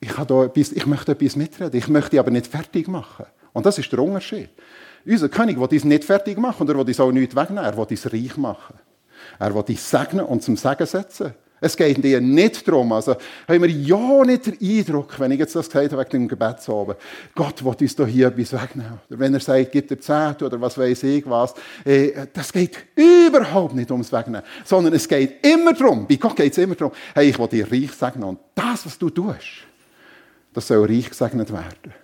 ich, 0.00 0.12
da 0.12 0.44
etwas, 0.44 0.72
ich 0.72 0.84
möchte 0.84 1.12
etwas 1.12 1.36
mitreden, 1.36 1.78
ich 1.78 1.86
möchte 1.86 2.18
aber 2.18 2.32
nicht 2.32 2.48
fertig 2.48 2.88
machen. 2.88 3.26
Und 3.52 3.64
das 3.64 3.78
ist 3.78 3.90
der 3.92 4.00
Unterschied. 4.00 4.50
Unser 5.06 5.28
König 5.28 5.56
will 5.56 5.68
uns 5.68 5.84
nicht 5.84 6.04
fertig 6.04 6.38
machen 6.38 6.62
und 6.62 6.68
er 6.70 6.74
will 6.74 6.84
uns 6.84 6.98
auch 6.98 7.12
nicht 7.12 7.36
wegnehmen, 7.36 7.64
er 7.64 7.76
will 7.76 7.86
uns 7.88 8.12
reich 8.12 8.36
machen. 8.36 8.80
Er 9.38 9.54
will 9.54 9.62
uns 9.62 9.88
segnen 9.88 10.24
und 10.26 10.42
zum 10.42 10.56
Segen 10.56 10.86
setzen. 10.86 11.34
Es 11.60 11.76
geht 11.76 12.02
dir 12.02 12.20
nicht 12.20 12.66
darum, 12.68 12.92
also 12.92 13.16
haben 13.48 13.62
wir 13.62 13.68
ja 13.68 14.24
nicht 14.24 14.46
den 14.46 14.58
Eindruck, 14.60 15.18
wenn 15.18 15.32
ich 15.32 15.40
jetzt 15.40 15.56
das 15.56 15.68
gesagt 15.68 15.92
habe 15.92 16.02
wegen 16.02 16.10
dem 16.10 16.28
Gebetsabend, 16.28 16.98
Gott 17.34 17.64
will 17.64 17.74
uns 17.80 17.96
hier 18.12 18.28
etwas 18.28 18.52
wegnehmen. 18.52 19.00
Oder 19.08 19.18
wenn 19.18 19.34
er 19.34 19.40
sagt, 19.40 19.72
gib 19.72 19.88
dir 19.88 19.98
Zehnt 19.98 20.42
oder 20.42 20.60
was 20.60 20.78
weiß 20.78 21.02
ich 21.02 21.28
was. 21.28 21.54
Äh, 21.84 22.26
das 22.32 22.52
geht 22.52 22.76
überhaupt 22.94 23.74
nicht 23.74 23.90
ums 23.90 24.12
Wegnehmen, 24.12 24.42
sondern 24.64 24.94
es 24.94 25.08
geht 25.08 25.44
immer 25.44 25.72
darum, 25.72 26.06
bei 26.06 26.16
Gott 26.16 26.36
geht 26.36 26.52
es 26.52 26.58
immer 26.58 26.76
darum, 26.76 26.92
hey, 27.14 27.28
ich 27.28 27.38
will 27.38 27.48
dir 27.48 27.70
reich 27.70 27.92
segnen 27.92 28.24
und 28.24 28.38
das, 28.54 28.86
was 28.86 28.98
du 28.98 29.10
tust, 29.10 29.64
das 30.54 30.66
soll 30.66 30.86
reich 30.86 31.10
gesegnet 31.10 31.52
werden. 31.52 31.94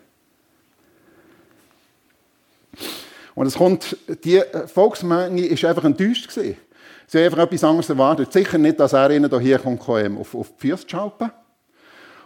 Und 3.34 3.46
es 3.46 3.54
kommt, 3.54 3.96
die 4.24 4.40
Volksmenge 4.66 5.44
ist 5.46 5.64
einfach 5.64 5.84
enttäuscht 5.84 6.28
gewesen. 6.28 6.56
Sie 7.06 7.18
haben 7.18 7.26
einfach 7.26 7.44
etwas 7.44 7.64
anderes 7.64 7.88
erwartet. 7.88 8.32
Sicher 8.32 8.58
nicht, 8.58 8.80
dass 8.80 8.92
er 8.92 9.10
ihnen 9.10 9.40
hier 9.40 9.58
kommt, 9.58 9.88
auf, 9.88 10.34
auf 10.34 10.52
die 10.60 10.68
Füße 10.68 10.88
schalten. 10.88 11.30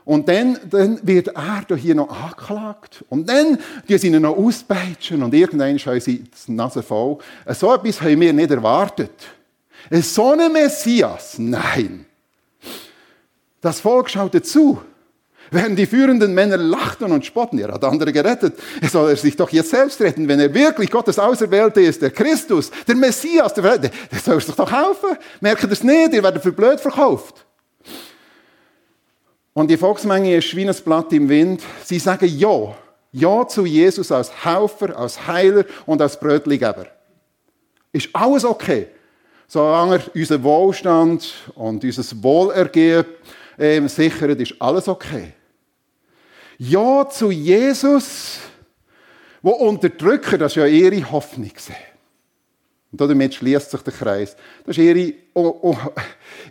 Und 0.05 0.27
dann, 0.27 0.59
dann 0.71 1.07
wird 1.07 1.29
er 1.29 1.77
hier 1.77 1.95
noch 1.95 2.09
angeklagt. 2.09 3.05
Und 3.11 3.29
dann 3.29 3.59
die 3.87 3.99
sie 3.99 4.07
ihn 4.07 4.23
noch 4.23 4.39
auspeitschen 4.39 5.23
und 5.23 5.35
irgendwann 5.35 5.79
haben 5.79 6.01
sie 6.01 6.25
die 6.47 6.53
Nase 6.53 6.83
voll. 6.83 7.19
So 7.49 7.75
etwas 7.75 8.01
haben 8.01 8.19
wir 8.19 8.33
nicht 8.33 8.51
erwartet. 8.51 9.13
So 9.91 10.33
ein 10.33 10.51
Messias? 10.51 11.39
Nein. 11.39 12.07
Das 13.61 13.81
Volk 13.81 14.09
schaut 14.09 14.47
zu. 14.47 14.81
Während 15.51 15.79
die 15.79 15.87
führenden 15.87 16.35
Männer 16.35 16.59
lachten 16.59 17.11
und 17.11 17.25
spotten, 17.25 17.59
er 17.59 17.73
hat 17.73 17.85
andere 17.85 18.13
gerettet, 18.13 18.59
soll 18.91 19.11
er 19.11 19.17
sich 19.17 19.37
doch 19.37 19.51
jetzt 19.51 19.71
selbst 19.71 20.01
retten, 20.01 20.29
wenn 20.29 20.41
er 20.41 20.53
wirklich 20.53 20.91
Gottes 20.91 21.19
Auserwählte 21.19 21.81
ist, 21.81 22.03
der 22.03 22.11
Christus, 22.11 22.71
der 22.87 22.97
Messias, 22.97 23.55
der, 23.55 23.79
der 23.79 23.91
soll 24.23 24.37
es 24.37 24.47
doch 24.47 24.71
helfen. 24.71 25.17
Merkt 25.41 25.63
ihr 25.63 25.69
das 25.69 25.83
nicht? 25.83 26.13
Ihr 26.13 26.23
werdet 26.23 26.43
für 26.43 26.53
blöd 26.53 26.81
verkauft. 26.81 27.47
Und 29.55 29.69
die 29.69 29.77
Volksmenge 29.77 30.37
ist 30.37 30.55
wie 30.55 30.69
ein 30.69 30.75
Blatt 30.85 31.13
im 31.13 31.29
Wind. 31.29 31.63
Sie 31.85 31.99
sagen 31.99 32.29
Ja. 32.29 32.77
Ja 33.11 33.49
zu 33.49 33.65
Jesus 33.65 34.13
als 34.13 34.45
Helfer, 34.45 34.97
als 34.97 35.27
Heiler 35.27 35.65
und 35.87 36.01
als 36.03 36.21
Brötligeber. 36.21 36.87
Ist 37.91 38.11
alles 38.13 38.45
okay. 38.45 38.89
Solange 39.47 39.97
er 39.97 40.03
unseren 40.15 40.43
Wohlstand 40.45 41.33
und 41.55 41.83
unser 41.83 42.23
Wohlergehen 42.23 43.07
äh, 43.59 43.87
sichert, 43.89 44.41
ist 44.41 44.55
alles 44.61 44.89
okay. 44.89 45.33
Ja 46.59 47.09
zu 47.09 47.31
Jesus, 47.31 48.39
wo 49.43 49.51
Unterdrücker, 49.51 50.39
das 50.39 50.53
ist 50.53 50.57
ja 50.57 50.67
ihre 50.67 51.11
Hoffnung. 51.11 51.53
Und 52.91 53.01
damit 53.01 53.35
schließt 53.35 53.71
sich 53.71 53.83
der 53.83 53.93
Kreis. 53.93 54.37
Das 54.65 54.77
ist 54.77 54.83
ihre, 54.83 55.13
oh, 55.35 55.59
oh, 55.63 55.77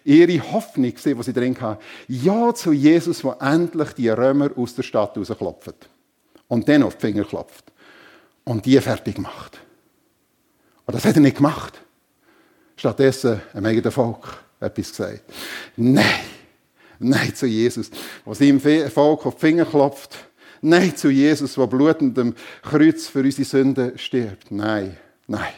ihre 0.04 0.52
Hoffnung, 0.52 0.94
die 0.94 1.24
sie 1.24 1.34
drin 1.34 1.60
haben. 1.60 1.80
Ja 2.08 2.54
zu 2.54 2.72
Jesus, 2.72 3.24
wo 3.24 3.32
endlich 3.32 3.94
die 3.94 4.10
Römer 4.10 4.52
aus 4.56 4.76
der 4.76 4.84
Stadt 4.84 5.18
rausklopfen. 5.18 5.74
Und 6.48 6.70
dann 6.70 6.84
auf 6.84 6.96
die 6.96 7.08
Finger 7.08 7.24
klopft. 7.24 7.66
Und 8.44 8.66
die 8.66 8.80
fertig 8.80 9.18
macht. 9.18 9.58
Und 10.86 10.96
das 10.96 11.04
hat 11.04 11.16
er 11.16 11.22
nicht 11.22 11.38
gemacht. 11.38 11.82
Stattdessen, 12.78 13.42
am 13.54 13.66
eigenen 13.66 13.92
Volk, 13.92 14.38
etwas 14.60 14.90
gesagt. 14.90 15.24
Nein. 15.76 16.37
Nein 17.00 17.34
zu 17.36 17.46
Jesus, 17.46 17.90
der 18.26 18.36
seinem 18.36 18.60
Volk 18.60 19.26
auf 19.26 19.36
die 19.36 19.42
Finger 19.42 19.66
klopft. 19.66 20.18
Nein 20.62 20.96
zu 20.96 21.10
Jesus, 21.10 21.56
der 21.56 21.68
blutendem 21.68 22.34
Kreuz 22.64 23.08
für 23.08 23.20
unsere 23.20 23.46
Sünden 23.46 23.98
stirbt. 23.98 24.52
Nein, 24.52 24.98
nein. 25.28 25.54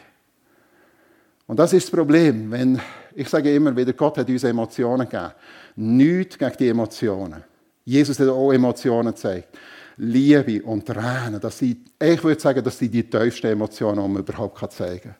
Und 1.47 1.57
das 1.57 1.73
ist 1.73 1.87
das 1.87 1.91
Problem, 1.91 2.51
wenn, 2.51 2.79
ich 3.15 3.27
sage 3.27 3.53
immer 3.55 3.75
wieder, 3.75 3.93
Gott 3.93 4.17
hat 4.17 4.29
uns 4.29 4.43
Emotionen 4.43 5.09
gegeben. 5.09 5.31
Nichts 5.75 6.37
gegen 6.37 6.57
die 6.59 6.67
Emotionen. 6.67 7.43
Jesus 7.85 8.19
hat 8.19 8.27
auch 8.27 8.51
Emotionen 8.51 9.13
gezeigt. 9.13 9.57
Liebe 9.97 10.61
und 10.63 10.85
Tränen, 10.85 11.39
das 11.41 11.57
sind, 11.57 11.89
ich 11.99 12.23
würde 12.23 12.39
sagen, 12.39 12.63
das 12.63 12.77
sind 12.77 12.93
die 12.93 13.09
tiefsten 13.09 13.47
Emotionen, 13.47 14.01
die 14.01 14.09
man 14.09 14.21
überhaupt 14.21 14.71
zeigen 14.71 15.01
kann. 15.01 15.15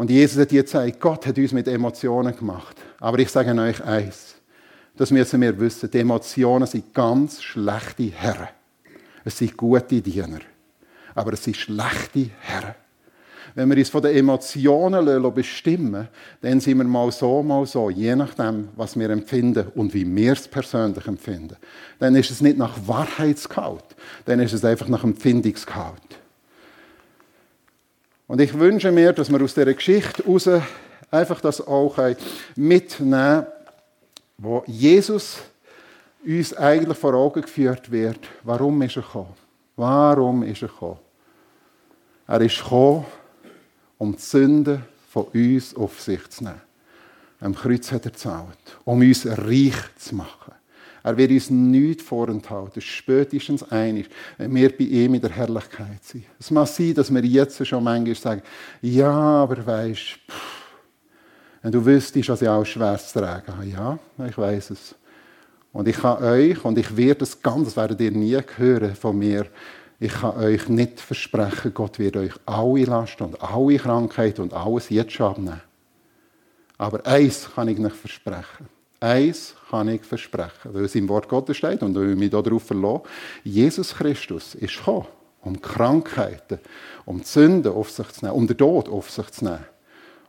Und 0.00 0.08
Jesus 0.08 0.40
hat 0.40 0.50
dir 0.50 0.62
gezeigt, 0.62 0.98
Gott 0.98 1.26
hat 1.26 1.36
uns 1.36 1.52
mit 1.52 1.68
Emotionen 1.68 2.34
gemacht. 2.34 2.74
Aber 3.00 3.18
ich 3.18 3.28
sage 3.28 3.54
euch 3.60 3.84
eins, 3.84 4.34
das 4.96 5.10
müssen 5.10 5.42
wir 5.42 5.60
wissen, 5.60 5.90
die 5.90 5.98
Emotionen 5.98 6.66
sind 6.66 6.94
ganz 6.94 7.42
schlechte 7.42 8.04
Herren. 8.04 8.48
Es 9.26 9.36
sind 9.36 9.54
gute 9.58 10.00
Diener, 10.00 10.38
aber 11.14 11.34
es 11.34 11.44
sind 11.44 11.54
schlechte 11.54 12.30
Herren. 12.40 12.76
Wenn 13.54 13.68
wir 13.68 13.76
uns 13.76 13.90
von 13.90 14.00
den 14.00 14.16
Emotionen 14.16 15.34
bestimmen 15.34 16.08
dann 16.40 16.60
sind 16.60 16.78
wir 16.78 16.84
mal 16.84 17.12
so, 17.12 17.42
mal 17.42 17.66
so, 17.66 17.90
je 17.90 18.16
nachdem, 18.16 18.70
was 18.76 18.98
wir 18.98 19.10
empfinden 19.10 19.66
und 19.74 19.92
wie 19.92 20.06
wir 20.16 20.32
es 20.32 20.48
persönlich 20.48 21.06
empfinden. 21.06 21.56
Dann 21.98 22.16
ist 22.16 22.30
es 22.30 22.40
nicht 22.40 22.56
nach 22.56 22.74
Wahrheitsgehalt, 22.86 23.84
dann 24.24 24.40
ist 24.40 24.54
es 24.54 24.64
einfach 24.64 24.88
nach 24.88 25.04
Empfindungsgehalt. 25.04 26.20
Und 28.30 28.40
ich 28.40 28.56
wünsche 28.56 28.92
mir, 28.92 29.12
dass 29.12 29.28
wir 29.28 29.42
aus 29.42 29.54
dieser 29.54 29.74
Geschichte 29.74 30.22
heraus 30.22 30.48
einfach 31.10 31.40
das 31.40 31.66
auch 31.66 31.98
mitnehmen, 32.54 33.44
wo 34.38 34.62
Jesus 34.68 35.38
uns 36.24 36.54
eigentlich 36.54 36.96
vor 36.96 37.14
Augen 37.14 37.42
geführt 37.42 37.90
wird. 37.90 38.20
Warum 38.44 38.80
ist 38.82 38.94
er 38.94 39.02
gekommen? 39.02 39.34
Warum 39.74 40.44
ist 40.44 40.62
er 40.62 40.68
gekommen? 40.68 41.00
Er 42.28 42.40
ist 42.42 42.62
gekommen, 42.62 43.04
um 43.98 44.14
die 44.14 44.22
Sünden 44.22 44.84
von 45.08 45.24
uns 45.24 45.74
auf 45.74 46.00
sich 46.00 46.28
zu 46.28 46.44
nehmen. 46.44 46.62
Am 47.40 47.52
Kreuz 47.52 47.90
hat 47.90 48.04
er 48.04 48.12
gezahlt, 48.12 48.78
um 48.84 49.00
uns 49.00 49.26
reich 49.26 49.74
zu 49.96 50.14
machen. 50.14 50.54
Er 51.02 51.16
wird 51.16 51.30
uns 51.30 51.50
nichts 51.50 52.02
vorenthalten, 52.02 52.82
spätestens 52.82 53.62
einig, 53.70 54.08
wenn 54.36 54.54
wir 54.54 54.76
bei 54.76 54.84
ihm 54.84 55.14
in 55.14 55.20
der 55.20 55.30
Herrlichkeit 55.30 56.04
sind. 56.04 56.24
Es 56.38 56.50
mag 56.50 56.68
sein, 56.68 56.94
dass 56.94 57.12
wir 57.12 57.24
jetzt 57.24 57.66
schon 57.66 57.82
manchmal 57.82 58.14
sagen, 58.14 58.42
ja, 58.82 59.10
aber 59.10 59.66
weisst, 59.66 60.18
wenn 61.62 61.72
du 61.72 61.84
wüsstest, 61.84 62.28
was 62.28 62.42
ich 62.42 62.48
auch 62.48 62.64
schwer 62.64 62.98
zu 62.98 63.18
tragen 63.18 63.56
habe. 63.56 63.66
Ja, 63.66 63.98
ich 64.26 64.36
weiß 64.36 64.70
es. 64.70 64.94
Und 65.72 65.88
ich 65.88 65.96
kann 65.96 66.22
euch, 66.22 66.64
und 66.64 66.76
ich 66.78 66.96
werde 66.96 67.24
es 67.24 67.40
ganz, 67.40 67.66
das 67.66 67.76
werdet 67.76 68.00
ihr 68.00 68.10
nie 68.10 68.38
hören 68.56 68.94
von 68.94 69.18
mir, 69.18 69.46
ich 70.00 70.12
kann 70.12 70.36
euch 70.36 70.68
nicht 70.68 70.98
versprechen, 70.98 71.74
Gott 71.74 71.98
wird 71.98 72.16
euch 72.16 72.32
alle 72.46 72.84
Lasten 72.84 73.24
und 73.24 73.42
alle 73.42 73.76
Krankheit 73.76 74.38
und 74.38 74.54
alles 74.54 74.88
jetzt 74.88 75.12
schon 75.12 75.26
abnehmen. 75.26 75.60
Aber 76.78 77.06
eins 77.06 77.48
kann 77.54 77.68
ich 77.68 77.78
nicht 77.78 77.94
versprechen. 77.94 78.79
Eins 79.00 79.54
kann 79.70 79.88
ich 79.88 80.02
versprechen, 80.04 80.74
weil 80.74 80.84
es 80.84 80.94
im 80.94 81.08
Wort 81.08 81.26
Gottes 81.26 81.56
steht 81.56 81.82
und 81.82 81.94
weil 81.94 82.10
ich 82.10 82.18
mich 82.18 82.30
darauf 82.30 82.62
verlasse. 82.62 83.04
Jesus 83.42 83.94
Christus 83.94 84.54
ist 84.54 84.76
gekommen, 84.76 85.06
um 85.40 85.60
Krankheiten, 85.60 86.58
um 87.06 87.20
die 87.20 87.26
Sünden 87.26 87.72
auf 87.72 87.90
sich 87.90 88.08
zu 88.08 88.26
nehmen, 88.26 88.36
um 88.36 88.46
den 88.46 88.58
Tod 88.58 88.90
auf 88.90 89.10
sich 89.10 89.30
zu 89.30 89.46
nehmen, 89.46 89.64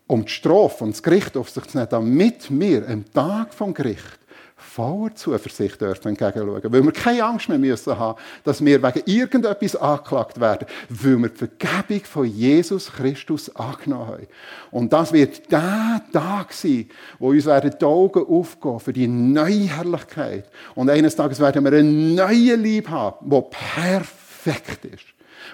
um 0.07 0.23
die 0.23 0.31
Strafe 0.31 0.85
und 0.85 0.91
das 0.91 1.03
Gericht 1.03 1.35
auf 1.35 1.49
sich 1.49 1.65
zu 1.65 1.77
nehmen, 1.77 1.89
damit 1.89 2.47
wir 2.49 2.87
am 2.87 3.03
Tag 3.11 3.53
vom 3.53 3.73
Gericht 3.73 4.20
voller 4.61 5.13
Zuversicht 5.15 5.81
dürfen 5.81 6.09
entgegenschauen. 6.09 6.61
Weil 6.63 6.83
wir 6.83 6.91
keine 6.91 7.23
Angst 7.23 7.49
mehr 7.49 7.57
müssen 7.57 7.97
haben, 7.97 8.19
dass 8.43 8.63
wir 8.63 8.81
wegen 8.81 9.01
irgendetwas 9.05 9.75
angeklagt 9.75 10.39
werden, 10.39 10.67
weil 10.89 11.17
wir 11.17 11.29
die 11.29 11.37
Vergebung 11.37 12.05
von 12.05 12.25
Jesus 12.25 12.91
Christus 12.91 13.53
angenommen 13.55 14.07
haben. 14.07 14.27
Und 14.69 14.93
das 14.93 15.11
wird 15.11 15.51
der 15.51 16.01
Tag 16.13 16.53
sein, 16.53 16.89
wo 17.19 17.29
uns 17.29 17.45
werden 17.45 17.73
die 17.79 17.85
Augen 17.85 18.25
aufgehen 18.25 18.79
für 18.79 18.93
die 18.93 19.07
neue 19.07 19.67
Herrlichkeit. 19.67 20.45
Und 20.75 20.89
eines 20.89 21.15
Tages 21.15 21.39
werden 21.39 21.63
wir 21.63 21.73
einen 21.73 22.15
neuen 22.15 22.61
Lieb 22.61 22.89
haben, 22.89 23.29
der 23.29 23.41
perfekt 23.41 24.85
ist 24.85 25.05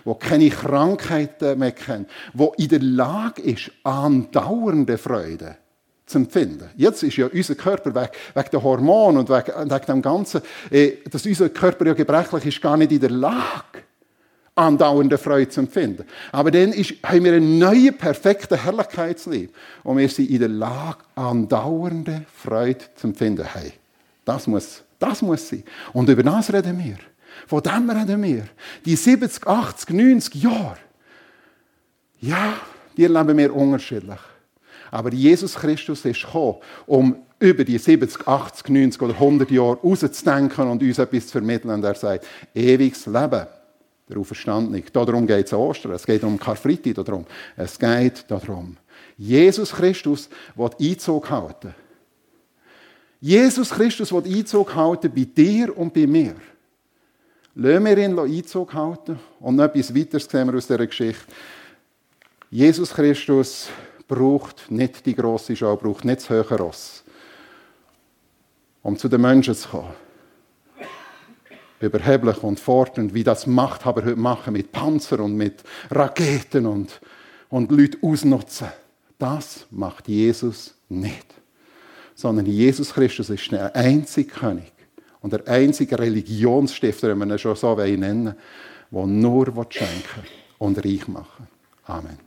wo 0.04 0.16
keine 0.16 0.50
Krankheiten 0.50 1.58
mehr 1.60 1.72
kennt, 1.72 2.10
wo 2.34 2.54
in 2.58 2.68
der 2.68 2.82
Lage 2.82 3.42
ist, 3.42 3.72
andauernde 3.84 4.98
Freude 4.98 5.58
zu 6.08 6.18
empfinden. 6.20 6.70
Jetzt 6.76 7.04
ist 7.04 7.18
ja 7.18 7.28
unser 7.28 7.56
Körper 7.56 7.94
wegen, 7.94 8.12
wegen 8.34 8.50
der 8.52 8.64
Hormone 8.64 9.20
und 9.20 9.30
wegen, 9.30 9.70
wegen 9.70 9.86
dem 9.86 10.02
Ganzen, 10.02 10.42
äh, 10.72 10.94
dass 11.12 11.26
unser 11.26 11.50
Körper 11.50 11.86
ja 11.86 11.94
gebrechlich 11.94 12.46
ist, 12.46 12.62
gar 12.62 12.78
nicht 12.78 12.94
in 12.94 13.02
der 13.02 13.12
Lage, 13.12 13.84
andauernde 14.56 15.18
Freude 15.18 15.50
zu 15.50 15.60
empfinden. 15.60 16.06
Aber 16.32 16.50
dann 16.50 16.72
ist, 16.72 16.96
haben 17.04 17.26
wir 17.26 17.34
einen 17.34 17.60
neuen, 17.60 17.96
perfekten 17.96 18.58
Herrlichkeitslieb 18.58 19.54
und 19.84 19.98
wir 19.98 20.10
sind 20.10 20.30
in 20.30 20.40
der 20.40 20.50
Lage, 20.50 21.00
andauernde 21.16 22.26
Freude 22.34 22.86
zu 22.96 23.08
empfinden. 23.08 23.46
Hey, 23.46 23.74
das 24.24 24.48
muss, 24.48 24.84
das 24.98 25.22
muss 25.22 25.50
sein. 25.50 25.64
Und 25.92 26.10
über 26.10 26.24
das 26.24 26.52
reden 26.52 26.80
wir. 26.80 26.98
Von 27.46 27.62
dem 27.62 27.90
reden 27.90 28.24
wir. 28.24 28.48
Die 28.86 28.96
70, 28.96 29.46
80, 29.46 29.90
90 29.90 30.42
Jahre. 30.42 30.78
Ja, 32.20 32.54
die 32.96 33.04
erleben 33.04 33.38
wir 33.38 33.54
unterschiedlich. 33.54 34.20
Aber 34.92 35.14
Jesus 35.14 35.56
Christus 35.56 36.06
ist 36.06 36.22
gekommen, 36.22 36.58
um 36.86 37.16
über 37.40 37.64
die 37.64 37.78
70, 37.78 38.28
80, 38.28 38.70
90 38.70 39.02
oder 39.02 39.14
100 39.14 39.52
Jahre 39.52 39.78
rauszudenken 39.84 40.70
und 40.70 40.82
uns 40.82 40.98
etwas 40.98 41.28
zu 41.28 41.34
vermitteln. 41.34 41.72
Und 41.72 41.84
er 41.84 41.96
sagt, 41.96 42.26
ewiges 42.56 43.06
Leben, 43.06 43.46
der 44.10 44.18
Auferstandene. 44.18 44.84
Darum 44.92 45.28
geht 45.28 45.48
es 45.48 45.54
an 45.54 45.60
Ostern, 45.60 45.92
es 45.92 46.06
geht 46.06 46.24
um 46.24 46.40
Karfreitag 46.40 46.96
darum. 46.96 47.26
Es 47.56 47.78
geht 47.78 48.26
darum. 48.28 48.78
Jesus 49.18 49.72
Christus 49.72 50.30
wird 50.56 50.80
Einzug 50.80 51.30
halten. 51.30 51.76
Jesus 53.20 53.70
Christus 53.70 54.12
wird 54.12 54.28
Einzug 54.28 54.76
halten 54.76 55.12
bei 55.14 55.26
dir 55.26 55.76
und 55.76 55.94
bei 55.94 56.06
mir. 56.06 56.36
Lassen 57.56 57.86
wir 57.86 57.98
ihn 57.98 58.18
Einzug 58.18 58.74
halten. 58.74 59.20
Und 59.40 59.56
noch 59.56 59.66
etwas 59.66 59.94
weiteres 59.94 60.26
sehen 60.26 60.48
wir 60.48 60.58
aus 60.58 60.68
dieser 60.68 60.86
Geschichte. 60.86 61.26
Jesus 62.52 62.94
Christus 62.94 63.70
braucht 64.08 64.72
nicht 64.72 65.06
die 65.06 65.16
große 65.16 65.56
Schau, 65.56 65.76
braucht 65.76 66.06
nicht 66.06 66.20
das 66.20 66.30
höhere 66.30 66.58
Ross, 66.58 67.04
um 68.84 68.98
zu 68.98 69.08
den 69.08 69.22
Menschen 69.22 69.56
zu 69.56 69.70
kommen. 69.70 69.94
Überheblich 71.80 72.42
und 72.42 72.60
fordernd, 72.60 73.14
wie 73.14 73.24
das 73.24 73.46
Machthaber 73.46 74.04
heute 74.04 74.16
machen, 74.16 74.54
mit 74.54 74.72
Panzer 74.72 75.20
und 75.20 75.36
mit 75.36 75.64
Raketen 75.92 76.66
und, 76.66 77.00
und 77.50 77.72
Leute 77.72 78.00
ausnutzen. 78.02 78.68
Das 79.20 79.68
macht 79.70 80.08
Jesus 80.08 80.74
nicht. 80.90 81.26
Sondern 82.16 82.48
Jesus 82.48 82.94
Christus 82.94 83.30
ist 83.30 83.52
der 83.52 83.76
einzige 83.76 84.32
König 84.32 84.72
und 85.22 85.34
der 85.34 85.48
einzige 85.48 86.00
Religionsstifter, 86.00 87.10
wenn 87.10 87.20
man 87.20 87.30
ihn 87.30 87.38
schon 87.38 87.56
so 87.56 87.76
nennen 87.76 88.26
will, 88.26 88.36
der 88.92 89.06
nur 89.06 89.68
schenken 89.70 90.24
und 90.58 90.84
reich 90.84 91.08
machen 91.08 91.48
Amen. 91.88 92.18